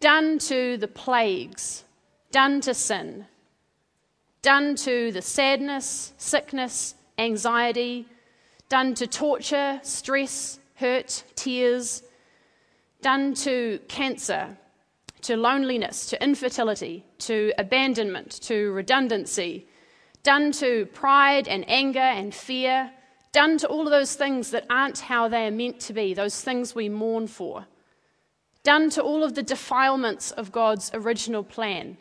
Done 0.00 0.38
to 0.40 0.76
the 0.76 0.88
plagues, 0.88 1.84
done 2.30 2.60
to 2.62 2.74
sin, 2.74 3.26
done 4.42 4.74
to 4.76 5.12
the 5.12 5.22
sadness, 5.22 6.12
sickness, 6.16 6.94
anxiety, 7.18 8.06
done 8.68 8.94
to 8.94 9.06
torture, 9.06 9.80
stress, 9.82 10.58
hurt, 10.76 11.24
tears, 11.34 12.02
done 13.02 13.34
to 13.34 13.78
cancer, 13.88 14.56
to 15.22 15.36
loneliness, 15.36 16.06
to 16.06 16.22
infertility, 16.22 17.04
to 17.18 17.52
abandonment, 17.58 18.30
to 18.42 18.72
redundancy, 18.72 19.66
done 20.22 20.52
to 20.52 20.86
pride 20.86 21.48
and 21.48 21.64
anger 21.68 21.98
and 21.98 22.34
fear, 22.34 22.90
done 23.32 23.58
to 23.58 23.68
all 23.68 23.82
of 23.82 23.90
those 23.90 24.14
things 24.14 24.50
that 24.50 24.66
aren't 24.68 25.00
how 25.00 25.28
they 25.28 25.46
are 25.46 25.52
meant 25.52 25.80
to 25.80 25.92
be, 25.92 26.14
those 26.14 26.40
things 26.40 26.74
we 26.74 26.88
mourn 26.88 27.26
for, 27.26 27.66
done 28.62 28.90
to 28.90 29.02
all 29.02 29.24
of 29.24 29.34
the 29.34 29.42
defilements 29.42 30.30
of 30.32 30.52
God's 30.52 30.90
original 30.94 31.42
plan 31.42 31.96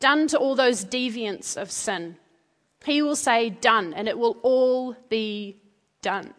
done 0.00 0.26
to 0.28 0.38
all 0.38 0.56
those 0.56 0.84
deviants 0.84 1.60
of 1.60 1.70
sin. 1.70 2.16
He 2.84 3.02
will 3.02 3.16
say, 3.16 3.50
done, 3.50 3.92
and 3.94 4.08
it 4.08 4.18
will 4.18 4.38
all 4.42 4.96
be 5.10 5.60
done. 6.02 6.34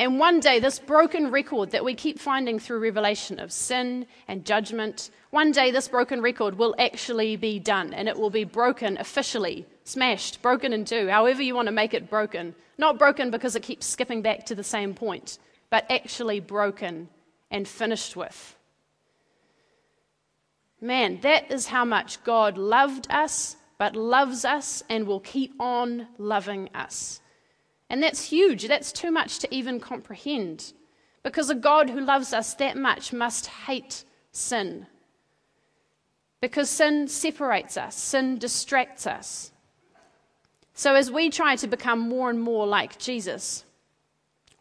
And 0.00 0.20
one 0.20 0.38
day, 0.38 0.60
this 0.60 0.78
broken 0.78 1.32
record 1.32 1.72
that 1.72 1.84
we 1.84 1.94
keep 1.94 2.20
finding 2.20 2.60
through 2.60 2.78
Revelation 2.78 3.40
of 3.40 3.50
sin 3.50 4.06
and 4.28 4.44
judgment, 4.44 5.10
one 5.30 5.50
day 5.50 5.72
this 5.72 5.88
broken 5.88 6.22
record 6.22 6.56
will 6.56 6.76
actually 6.78 7.34
be 7.34 7.58
done 7.58 7.92
and 7.92 8.08
it 8.08 8.16
will 8.16 8.30
be 8.30 8.44
broken 8.44 8.96
officially, 8.98 9.66
smashed, 9.82 10.40
broken 10.40 10.72
in 10.72 10.84
two, 10.84 11.08
however 11.08 11.42
you 11.42 11.56
want 11.56 11.66
to 11.66 11.72
make 11.72 11.94
it 11.94 12.08
broken. 12.08 12.54
Not 12.78 12.96
broken 12.96 13.32
because 13.32 13.56
it 13.56 13.64
keeps 13.64 13.86
skipping 13.86 14.22
back 14.22 14.46
to 14.46 14.54
the 14.54 14.62
same 14.62 14.94
point, 14.94 15.38
but 15.68 15.84
actually 15.90 16.38
broken 16.38 17.08
and 17.50 17.66
finished 17.66 18.14
with. 18.14 18.56
Man, 20.80 21.18
that 21.22 21.50
is 21.50 21.66
how 21.66 21.84
much 21.84 22.22
God 22.22 22.56
loved 22.56 23.08
us, 23.10 23.56
but 23.78 23.96
loves 23.96 24.44
us 24.44 24.84
and 24.88 25.08
will 25.08 25.18
keep 25.18 25.54
on 25.58 26.06
loving 26.18 26.70
us. 26.72 27.20
And 27.90 28.02
that's 28.02 28.28
huge. 28.28 28.68
That's 28.68 28.92
too 28.92 29.10
much 29.10 29.38
to 29.40 29.54
even 29.54 29.80
comprehend. 29.80 30.72
Because 31.22 31.50
a 31.50 31.54
God 31.54 31.90
who 31.90 32.00
loves 32.00 32.32
us 32.32 32.54
that 32.54 32.76
much 32.76 33.12
must 33.12 33.46
hate 33.46 34.04
sin. 34.32 34.86
Because 36.40 36.70
sin 36.70 37.08
separates 37.08 37.76
us, 37.76 37.96
sin 37.96 38.38
distracts 38.38 39.06
us. 39.06 39.52
So 40.74 40.94
as 40.94 41.10
we 41.10 41.28
try 41.30 41.56
to 41.56 41.66
become 41.66 41.98
more 41.98 42.30
and 42.30 42.40
more 42.40 42.66
like 42.66 42.98
Jesus, 42.98 43.64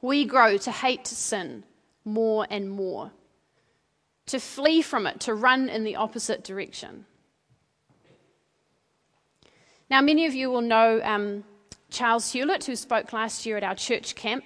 we 0.01 0.25
grow 0.25 0.57
to 0.57 0.71
hate 0.71 1.05
sin 1.05 1.63
more 2.03 2.47
and 2.49 2.71
more, 2.71 3.11
to 4.25 4.39
flee 4.39 4.81
from 4.81 5.05
it, 5.05 5.19
to 5.19 5.33
run 5.33 5.69
in 5.69 5.83
the 5.83 5.95
opposite 5.95 6.43
direction. 6.43 7.05
Now, 9.89 10.01
many 10.01 10.25
of 10.25 10.33
you 10.33 10.49
will 10.49 10.61
know 10.61 11.01
um, 11.03 11.43
Charles 11.89 12.31
Hewlett, 12.31 12.65
who 12.65 12.75
spoke 12.75 13.13
last 13.13 13.45
year 13.45 13.57
at 13.57 13.63
our 13.63 13.75
church 13.75 14.15
camp. 14.15 14.45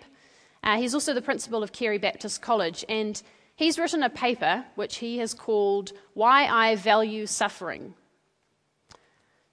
Uh, 0.64 0.78
he's 0.78 0.94
also 0.94 1.14
the 1.14 1.22
principal 1.22 1.64
of 1.64 1.72
Carey 1.72 1.98
Baptist 1.98 2.42
College, 2.42 2.86
and 2.88 3.22
he's 3.56 3.80
written 3.80 4.04
a 4.04 4.10
paper 4.10 4.66
which 4.76 4.98
he 4.98 5.18
has 5.18 5.34
called 5.34 5.92
Why 6.14 6.46
I 6.46 6.76
Value 6.76 7.26
Suffering. 7.26 7.96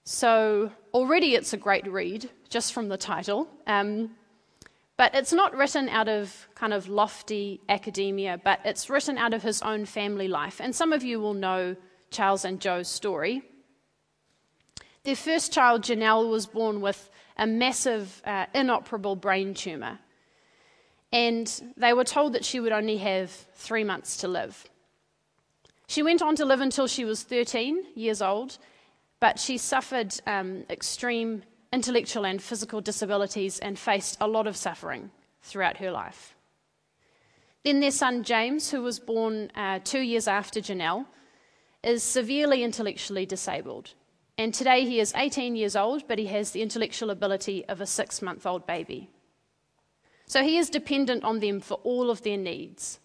So, 0.03 0.71
already 0.93 1.35
it's 1.35 1.53
a 1.53 1.57
great 1.57 1.87
read, 1.91 2.29
just 2.49 2.73
from 2.73 2.89
the 2.89 2.97
title. 2.97 3.47
Um, 3.67 4.11
but 4.97 5.15
it's 5.15 5.31
not 5.31 5.55
written 5.55 5.87
out 5.87 6.09
of 6.09 6.49
kind 6.55 6.73
of 6.73 6.89
lofty 6.89 7.61
academia, 7.69 8.39
but 8.43 8.59
it's 8.65 8.89
written 8.89 9.17
out 9.17 9.33
of 9.33 9.43
his 9.43 9.61
own 9.61 9.85
family 9.85 10.27
life. 10.27 10.59
And 10.59 10.75
some 10.75 10.91
of 10.91 11.03
you 11.03 11.19
will 11.19 11.33
know 11.33 11.75
Charles 12.11 12.43
and 12.43 12.59
Joe's 12.59 12.89
story. 12.89 13.41
Their 15.03 15.15
first 15.15 15.53
child, 15.53 15.83
Janelle, 15.83 16.29
was 16.29 16.47
born 16.47 16.81
with 16.81 17.09
a 17.39 17.47
massive, 17.47 18.21
uh, 18.25 18.45
inoperable 18.53 19.15
brain 19.15 19.53
tumour. 19.53 19.97
And 21.11 21.73
they 21.77 21.93
were 21.93 22.03
told 22.03 22.33
that 22.33 22.45
she 22.45 22.59
would 22.59 22.73
only 22.73 22.97
have 22.97 23.31
three 23.55 23.83
months 23.83 24.17
to 24.17 24.27
live. 24.27 24.69
She 25.87 26.03
went 26.03 26.21
on 26.21 26.35
to 26.35 26.45
live 26.45 26.61
until 26.61 26.85
she 26.85 27.05
was 27.05 27.23
13 27.23 27.83
years 27.95 28.21
old, 28.21 28.59
but 29.19 29.39
she 29.39 29.57
suffered 29.57 30.13
um, 30.27 30.65
extreme 30.69 31.41
intellectual 31.73 32.25
and 32.25 32.41
physical 32.41 32.81
disabilities 32.81 33.57
and 33.59 33.79
faced 33.79 34.17
a 34.21 34.27
lot 34.27 34.45
of 34.45 34.55
suffering 34.55 35.09
throughout 35.41 35.77
her 35.77 35.91
life. 35.91 36.35
Then 37.63 37.79
their 37.79 37.91
son 37.91 38.23
James, 38.23 38.69
who 38.69 38.81
was 38.81 38.99
born 38.99 39.51
uh, 39.55 39.79
two 39.83 40.01
years 40.01 40.27
after 40.27 40.59
Janelle, 40.59 41.05
is 41.83 42.03
severely 42.03 42.63
intellectually 42.63 43.25
disabled. 43.25 43.93
And 44.39 44.53
today 44.53 44.85
he 44.85 45.01
is 45.01 45.11
18 45.17 45.57
years 45.57 45.75
old, 45.75 46.07
but 46.07 46.17
he 46.17 46.27
has 46.27 46.51
the 46.51 46.61
intellectual 46.61 47.09
ability 47.09 47.65
of 47.67 47.81
a 47.81 47.85
six 47.85 48.21
month 48.21 48.45
old 48.45 48.65
baby. 48.65 49.09
So 50.27 50.43
he 50.43 50.57
is 50.57 50.69
dependent 50.69 51.25
on 51.25 51.41
them 51.41 51.59
for 51.59 51.73
all 51.83 52.09
of 52.09 52.21
their 52.21 52.37
needs. 52.37 53.01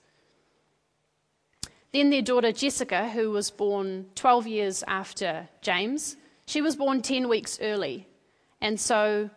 Then 1.93 2.11
their 2.11 2.23
daughter 2.23 2.53
Jessica, 2.53 3.09
who 3.09 3.33
was 3.33 3.51
born 3.51 4.07
12 4.15 4.47
years 4.47 4.85
after 4.87 5.49
James, 5.61 6.17
she 6.47 6.61
was 6.61 6.77
born 6.77 7.03
10 7.03 7.29
weeks 7.29 7.59
early. 7.61 8.07
And 8.61 8.79
so 8.79 9.29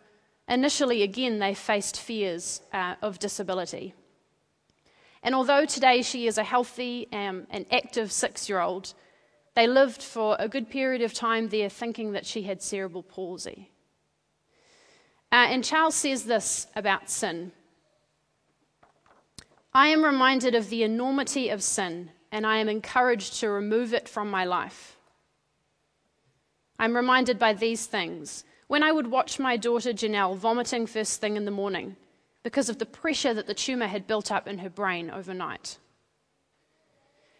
initially, 0.48 1.02
again, 1.02 1.40
they 1.40 1.52
faced 1.52 2.00
fears 2.00 2.60
uh, 2.72 2.94
of 3.02 3.18
disability. 3.18 3.92
And 5.24 5.34
although 5.34 5.64
today 5.64 6.02
she 6.02 6.28
is 6.28 6.38
a 6.38 6.44
healthy 6.44 7.08
um, 7.12 7.48
and 7.50 7.66
active 7.72 8.12
six 8.12 8.48
year 8.48 8.60
old, 8.60 8.94
they 9.58 9.66
lived 9.66 10.04
for 10.04 10.36
a 10.38 10.46
good 10.46 10.70
period 10.70 11.02
of 11.02 11.12
time 11.12 11.48
there 11.48 11.68
thinking 11.68 12.12
that 12.12 12.24
she 12.24 12.42
had 12.42 12.62
cerebral 12.62 13.02
palsy. 13.02 13.72
Uh, 15.32 15.48
and 15.50 15.64
Charles 15.64 15.96
says 15.96 16.26
this 16.26 16.68
about 16.76 17.10
sin 17.10 17.50
I 19.74 19.88
am 19.88 20.04
reminded 20.04 20.54
of 20.54 20.70
the 20.70 20.84
enormity 20.84 21.48
of 21.48 21.64
sin, 21.64 22.12
and 22.30 22.46
I 22.46 22.58
am 22.58 22.68
encouraged 22.68 23.40
to 23.40 23.50
remove 23.50 23.92
it 23.92 24.08
from 24.08 24.30
my 24.30 24.44
life. 24.44 24.96
I'm 26.78 26.94
reminded 26.94 27.40
by 27.40 27.52
these 27.52 27.84
things. 27.86 28.44
When 28.68 28.84
I 28.84 28.92
would 28.92 29.08
watch 29.08 29.40
my 29.40 29.56
daughter 29.56 29.92
Janelle 29.92 30.36
vomiting 30.36 30.86
first 30.86 31.20
thing 31.20 31.36
in 31.36 31.46
the 31.46 31.50
morning 31.50 31.96
because 32.44 32.68
of 32.68 32.78
the 32.78 32.86
pressure 32.86 33.34
that 33.34 33.48
the 33.48 33.54
tumor 33.54 33.88
had 33.88 34.06
built 34.06 34.30
up 34.30 34.46
in 34.46 34.58
her 34.58 34.70
brain 34.70 35.10
overnight 35.10 35.78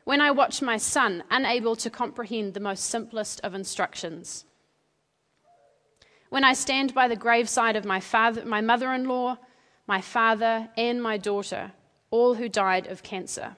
when 0.08 0.22
I 0.22 0.30
watch 0.30 0.62
my 0.62 0.78
son 0.78 1.22
unable 1.30 1.76
to 1.76 1.90
comprehend 1.90 2.54
the 2.54 2.60
most 2.60 2.86
simplest 2.86 3.42
of 3.44 3.52
instructions. 3.52 4.46
When 6.30 6.44
I 6.44 6.54
stand 6.54 6.94
by 6.94 7.08
the 7.08 7.14
graveside 7.14 7.76
of 7.76 7.84
my, 7.84 8.00
father, 8.00 8.42
my 8.46 8.62
mother 8.62 8.94
in 8.94 9.04
law, 9.04 9.36
my 9.86 10.00
father, 10.00 10.70
and 10.78 11.02
my 11.02 11.18
daughter, 11.18 11.72
all 12.10 12.36
who 12.36 12.48
died 12.48 12.86
of 12.86 13.02
cancer. 13.02 13.56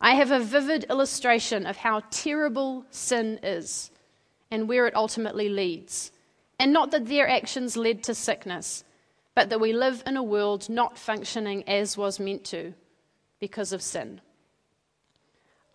I 0.00 0.14
have 0.14 0.30
a 0.30 0.40
vivid 0.40 0.84
illustration 0.88 1.66
of 1.66 1.76
how 1.76 2.04
terrible 2.10 2.86
sin 2.90 3.40
is 3.42 3.90
and 4.50 4.70
where 4.70 4.86
it 4.86 4.96
ultimately 4.96 5.50
leads. 5.50 6.12
And 6.58 6.72
not 6.72 6.92
that 6.92 7.08
their 7.08 7.28
actions 7.28 7.76
led 7.76 8.02
to 8.04 8.14
sickness, 8.14 8.84
but 9.34 9.50
that 9.50 9.60
we 9.60 9.74
live 9.74 10.02
in 10.06 10.16
a 10.16 10.22
world 10.22 10.70
not 10.70 10.96
functioning 10.96 11.62
as 11.68 11.98
was 11.98 12.18
meant 12.18 12.44
to 12.44 12.72
because 13.38 13.74
of 13.74 13.82
sin. 13.82 14.22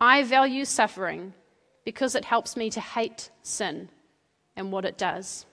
I 0.00 0.22
value 0.22 0.64
suffering 0.64 1.34
because 1.84 2.14
it 2.14 2.24
helps 2.24 2.56
me 2.56 2.70
to 2.70 2.80
hate 2.80 3.30
sin 3.42 3.88
and 4.56 4.70
what 4.70 4.84
it 4.84 4.98
does. 4.98 5.46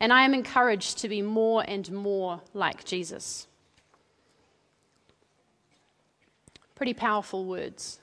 And 0.00 0.12
I 0.12 0.24
am 0.24 0.34
encouraged 0.34 0.98
to 0.98 1.08
be 1.08 1.22
more 1.22 1.64
and 1.66 1.90
more 1.92 2.40
like 2.52 2.84
Jesus. 2.84 3.46
Pretty 6.74 6.94
powerful 6.94 7.44
words. 7.44 8.00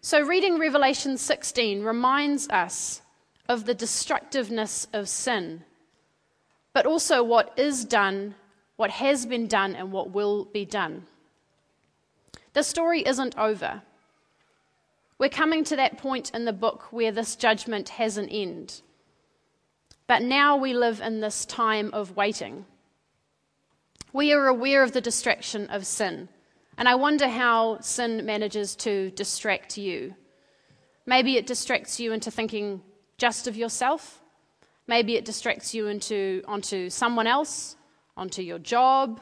So, 0.00 0.20
reading 0.20 0.58
Revelation 0.58 1.18
16 1.18 1.82
reminds 1.82 2.48
us 2.48 3.02
of 3.48 3.64
the 3.64 3.74
destructiveness 3.74 4.86
of 4.92 5.08
sin, 5.08 5.64
but 6.72 6.86
also 6.86 7.22
what 7.22 7.52
is 7.58 7.84
done, 7.84 8.34
what 8.76 8.90
has 8.90 9.26
been 9.26 9.48
done, 9.48 9.74
and 9.74 9.90
what 9.90 10.10
will 10.10 10.44
be 10.44 10.64
done. 10.64 11.06
The 12.52 12.62
story 12.62 13.02
isn't 13.02 13.36
over. 13.36 13.82
We're 15.18 15.28
coming 15.28 15.64
to 15.64 15.76
that 15.76 15.98
point 15.98 16.30
in 16.32 16.44
the 16.44 16.52
book 16.52 16.92
where 16.92 17.12
this 17.12 17.36
judgment 17.36 17.90
has 17.90 18.16
an 18.16 18.28
end. 18.28 18.82
But 20.06 20.22
now 20.22 20.56
we 20.56 20.72
live 20.72 21.00
in 21.00 21.20
this 21.20 21.44
time 21.44 21.90
of 21.92 22.16
waiting. 22.16 22.64
We 24.12 24.32
are 24.32 24.46
aware 24.46 24.82
of 24.82 24.92
the 24.92 25.00
distraction 25.00 25.66
of 25.68 25.86
sin, 25.86 26.28
and 26.78 26.88
I 26.88 26.94
wonder 26.94 27.28
how 27.28 27.80
sin 27.80 28.24
manages 28.24 28.74
to 28.76 29.10
distract 29.10 29.76
you. 29.76 30.14
Maybe 31.04 31.36
it 31.36 31.46
distracts 31.46 32.00
you 32.00 32.12
into 32.12 32.30
thinking 32.30 32.80
just 33.18 33.46
of 33.46 33.56
yourself. 33.56 34.22
Maybe 34.86 35.16
it 35.16 35.26
distracts 35.26 35.74
you 35.74 35.88
into, 35.88 36.42
onto 36.46 36.88
someone 36.88 37.26
else, 37.26 37.76
onto 38.16 38.40
your 38.40 38.58
job, 38.58 39.20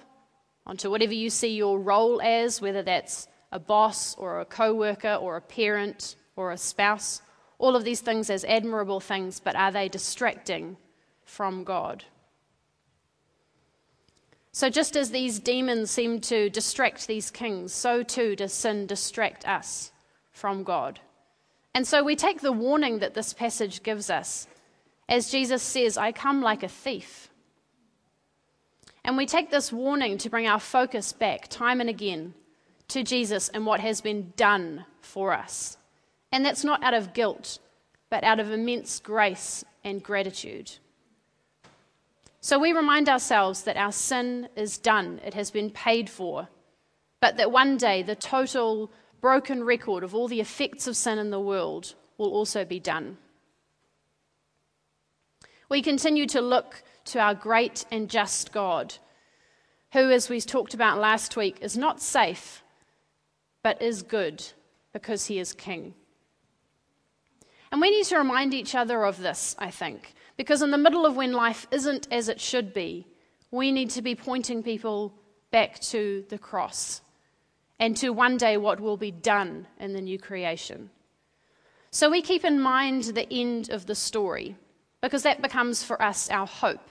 onto 0.66 0.90
whatever 0.90 1.14
you 1.14 1.30
see 1.30 1.56
your 1.56 1.78
role 1.78 2.20
as, 2.20 2.60
whether 2.60 2.82
that's 2.82 3.28
a 3.52 3.58
boss 3.58 4.14
or 4.16 4.40
a 4.40 4.44
co 4.44 4.74
worker 4.74 5.14
or 5.14 5.36
a 5.36 5.40
parent 5.40 6.16
or 6.34 6.50
a 6.50 6.58
spouse. 6.58 7.22
All 7.58 7.76
of 7.76 7.84
these 7.84 8.00
things 8.00 8.28
as 8.28 8.44
admirable 8.44 9.00
things, 9.00 9.40
but 9.40 9.56
are 9.56 9.72
they 9.72 9.88
distracting 9.88 10.76
from 11.24 11.64
God? 11.64 12.04
So, 14.52 14.68
just 14.68 14.96
as 14.96 15.10
these 15.10 15.38
demons 15.38 15.90
seem 15.90 16.20
to 16.22 16.50
distract 16.50 17.06
these 17.06 17.30
kings, 17.30 17.72
so 17.72 18.02
too 18.02 18.36
does 18.36 18.52
sin 18.52 18.86
distract 18.86 19.46
us 19.46 19.92
from 20.32 20.64
God. 20.64 21.00
And 21.74 21.86
so 21.86 22.02
we 22.02 22.16
take 22.16 22.40
the 22.40 22.52
warning 22.52 23.00
that 23.00 23.14
this 23.14 23.34
passage 23.34 23.82
gives 23.82 24.08
us 24.08 24.46
as 25.08 25.30
Jesus 25.30 25.62
says, 25.62 25.96
I 25.96 26.12
come 26.12 26.42
like 26.42 26.62
a 26.62 26.68
thief. 26.68 27.28
And 29.06 29.16
we 29.16 29.24
take 29.24 29.52
this 29.52 29.72
warning 29.72 30.18
to 30.18 30.28
bring 30.28 30.48
our 30.48 30.58
focus 30.58 31.12
back 31.12 31.46
time 31.46 31.80
and 31.80 31.88
again 31.88 32.34
to 32.88 33.04
Jesus 33.04 33.48
and 33.48 33.64
what 33.64 33.78
has 33.78 34.00
been 34.00 34.32
done 34.36 34.84
for 35.00 35.32
us. 35.32 35.78
And 36.32 36.44
that's 36.44 36.64
not 36.64 36.82
out 36.82 36.92
of 36.92 37.14
guilt, 37.14 37.60
but 38.10 38.24
out 38.24 38.40
of 38.40 38.50
immense 38.50 38.98
grace 38.98 39.64
and 39.84 40.02
gratitude. 40.02 40.72
So 42.40 42.58
we 42.58 42.72
remind 42.72 43.08
ourselves 43.08 43.62
that 43.62 43.76
our 43.76 43.92
sin 43.92 44.48
is 44.56 44.76
done, 44.76 45.20
it 45.24 45.34
has 45.34 45.52
been 45.52 45.70
paid 45.70 46.10
for, 46.10 46.48
but 47.20 47.36
that 47.36 47.52
one 47.52 47.76
day 47.76 48.02
the 48.02 48.16
total 48.16 48.90
broken 49.20 49.62
record 49.62 50.02
of 50.02 50.16
all 50.16 50.26
the 50.26 50.40
effects 50.40 50.88
of 50.88 50.96
sin 50.96 51.20
in 51.20 51.30
the 51.30 51.40
world 51.40 51.94
will 52.18 52.30
also 52.30 52.64
be 52.64 52.80
done. 52.80 53.18
We 55.68 55.82
continue 55.82 56.26
to 56.26 56.40
look 56.40 56.82
to 57.06 57.20
our 57.20 57.34
great 57.34 57.84
and 57.90 58.08
just 58.08 58.52
God, 58.52 58.94
who, 59.92 60.10
as 60.10 60.28
we 60.28 60.40
talked 60.40 60.74
about 60.74 60.98
last 60.98 61.36
week, 61.36 61.58
is 61.60 61.76
not 61.76 62.00
safe, 62.00 62.62
but 63.62 63.80
is 63.82 64.02
good 64.02 64.44
because 64.92 65.26
he 65.26 65.38
is 65.38 65.52
king. 65.52 65.94
And 67.72 67.80
we 67.80 67.90
need 67.90 68.06
to 68.06 68.18
remind 68.18 68.54
each 68.54 68.74
other 68.74 69.04
of 69.04 69.18
this, 69.18 69.56
I 69.58 69.70
think, 69.70 70.14
because 70.36 70.62
in 70.62 70.70
the 70.70 70.78
middle 70.78 71.04
of 71.04 71.16
when 71.16 71.32
life 71.32 71.66
isn't 71.70 72.06
as 72.12 72.28
it 72.28 72.40
should 72.40 72.72
be, 72.72 73.06
we 73.50 73.72
need 73.72 73.90
to 73.90 74.02
be 74.02 74.14
pointing 74.14 74.62
people 74.62 75.12
back 75.50 75.80
to 75.80 76.24
the 76.28 76.38
cross 76.38 77.00
and 77.78 77.96
to 77.96 78.10
one 78.10 78.36
day 78.36 78.56
what 78.56 78.80
will 78.80 78.96
be 78.96 79.10
done 79.10 79.66
in 79.78 79.92
the 79.92 80.00
new 80.00 80.18
creation. 80.18 80.90
So 81.90 82.10
we 82.10 82.22
keep 82.22 82.44
in 82.44 82.60
mind 82.60 83.04
the 83.04 83.32
end 83.32 83.70
of 83.70 83.86
the 83.86 83.94
story 83.94 84.56
because 85.06 85.22
that 85.22 85.40
becomes 85.40 85.84
for 85.84 86.02
us 86.02 86.28
our 86.30 86.48
hope. 86.48 86.90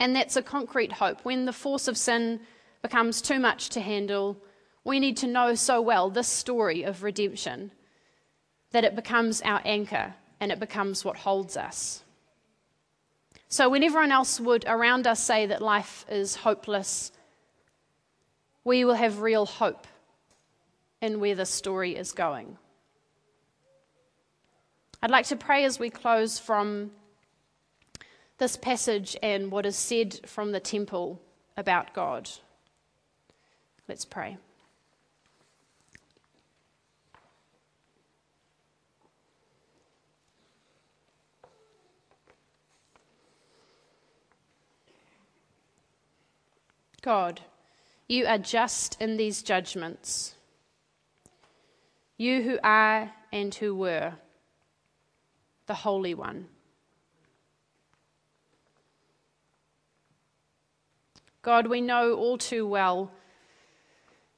And 0.00 0.16
that's 0.16 0.34
a 0.34 0.42
concrete 0.42 0.90
hope. 0.90 1.20
When 1.24 1.44
the 1.44 1.52
force 1.52 1.86
of 1.86 1.96
sin 1.96 2.40
becomes 2.82 3.22
too 3.22 3.38
much 3.38 3.68
to 3.68 3.80
handle, 3.80 4.36
we 4.82 4.98
need 4.98 5.16
to 5.18 5.28
know 5.28 5.54
so 5.54 5.80
well 5.80 6.10
this 6.10 6.26
story 6.26 6.82
of 6.82 7.04
redemption 7.04 7.70
that 8.72 8.82
it 8.82 8.96
becomes 8.96 9.42
our 9.42 9.62
anchor 9.64 10.12
and 10.40 10.50
it 10.50 10.58
becomes 10.58 11.04
what 11.04 11.18
holds 11.18 11.56
us. 11.56 12.02
So 13.48 13.68
when 13.68 13.84
everyone 13.84 14.10
else 14.10 14.40
would 14.40 14.64
around 14.66 15.06
us 15.06 15.22
say 15.22 15.46
that 15.46 15.62
life 15.62 16.04
is 16.10 16.34
hopeless, 16.34 17.12
we 18.64 18.84
will 18.84 18.94
have 18.94 19.20
real 19.20 19.46
hope 19.46 19.86
in 21.00 21.20
where 21.20 21.36
the 21.36 21.46
story 21.46 21.94
is 21.94 22.10
going. 22.10 22.58
I'd 25.00 25.12
like 25.12 25.26
to 25.26 25.36
pray 25.36 25.64
as 25.64 25.78
we 25.78 25.90
close 25.90 26.40
from 26.40 26.90
this 28.38 28.56
passage 28.56 29.16
and 29.22 29.50
what 29.50 29.66
is 29.66 29.76
said 29.76 30.20
from 30.26 30.52
the 30.52 30.60
temple 30.60 31.20
about 31.56 31.94
God. 31.94 32.28
Let's 33.88 34.04
pray. 34.04 34.36
God, 47.06 47.40
you 48.08 48.26
are 48.26 48.36
just 48.36 49.00
in 49.00 49.16
these 49.16 49.40
judgments. 49.40 50.34
You 52.16 52.42
who 52.42 52.58
are 52.64 53.12
and 53.32 53.54
who 53.54 53.76
were, 53.76 54.14
the 55.66 55.74
Holy 55.74 56.14
One. 56.14 56.48
God, 61.46 61.68
we 61.68 61.80
know 61.80 62.14
all 62.14 62.38
too 62.38 62.66
well 62.66 63.12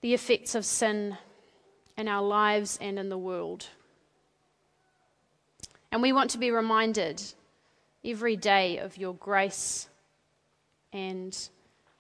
the 0.03 0.13
effects 0.13 0.55
of 0.55 0.63
sin 0.63 1.17
in 1.97 2.07
our 2.07 2.23
lives 2.23 2.79
and 2.83 2.99
in 2.99 3.09
the 3.09 3.17
world. 3.17 3.67
And 5.91 6.03
we 6.03 6.13
want 6.13 6.29
to 6.33 6.39
be 6.39 6.51
reminded 6.51 7.23
every 8.05 8.37
day 8.37 8.77
of 8.77 8.99
your 8.99 9.15
grace 9.15 9.89
and 10.93 11.49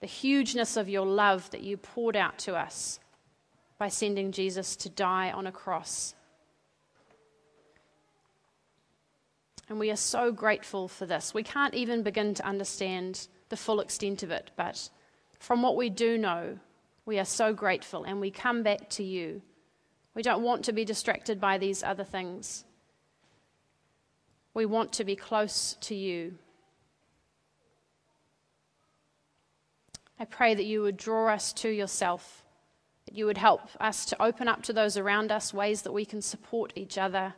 the 0.01 0.07
hugeness 0.07 0.77
of 0.77 0.91
your 0.91 1.07
love 1.07 1.51
that 1.53 1.63
you 1.63 1.79
poured 1.79 2.15
out 2.15 2.39
to 2.41 2.55
us 2.55 3.01
by 3.79 3.89
sending 3.89 4.31
Jesus 4.31 4.77
to 4.77 4.91
die 4.91 5.31
on 5.31 5.47
a 5.47 5.53
cross. 5.53 6.15
And 9.71 9.79
we 9.79 9.91
are 9.91 9.97
so 9.97 10.33
grateful 10.33 10.87
for 10.87 11.07
this. 11.07 11.33
We 11.33 11.45
can't 11.45 11.73
even 11.73 12.03
begin 12.03 12.35
to 12.35 12.47
understand 12.47 13.27
the 13.49 13.57
full 13.57 13.81
extent 13.81 14.23
of 14.23 14.31
it, 14.31 14.51
but 14.55 14.91
from 15.39 15.63
what 15.63 15.77
we 15.77 15.89
do 15.91 16.19
know, 16.19 16.59
we 17.07 17.19
are 17.19 17.25
so 17.25 17.53
grateful 17.53 18.05
and 18.05 18.21
we 18.21 18.31
come 18.31 18.63
back 18.63 18.89
to 18.91 19.03
you. 19.03 19.43
We 20.15 20.23
don't 20.23 20.43
want 20.43 20.65
to 20.65 20.73
be 20.73 20.85
distracted 20.85 21.41
by 21.41 21.59
these 21.59 21.83
other 21.83 22.05
things. 22.05 22.65
We 24.53 24.67
want 24.67 24.93
to 24.95 25.05
be 25.05 25.17
close 25.17 25.77
to 25.83 25.95
you. 25.95 26.35
I 30.19 30.25
pray 30.25 30.55
that 30.55 30.65
you 30.65 30.83
would 30.83 30.97
draw 30.97 31.33
us 31.33 31.53
to 31.55 31.69
yourself, 31.69 32.45
that 33.07 33.17
you 33.17 33.27
would 33.27 33.39
help 33.39 33.69
us 33.81 34.05
to 34.07 34.21
open 34.21 34.49
up 34.49 34.63
to 34.65 34.73
those 34.73 34.97
around 34.97 35.31
us 35.31 35.55
ways 35.55 35.83
that 35.83 35.93
we 35.93 36.05
can 36.05 36.21
support 36.21 36.73
each 36.75 36.99
other. 36.99 37.35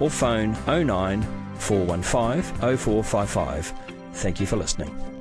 or 0.00 0.10
phone 0.10 0.56
09 0.66 1.22
415 1.58 2.76
0455. 2.76 3.72
Thank 4.12 4.40
you 4.40 4.46
for 4.46 4.56
listening. 4.56 5.15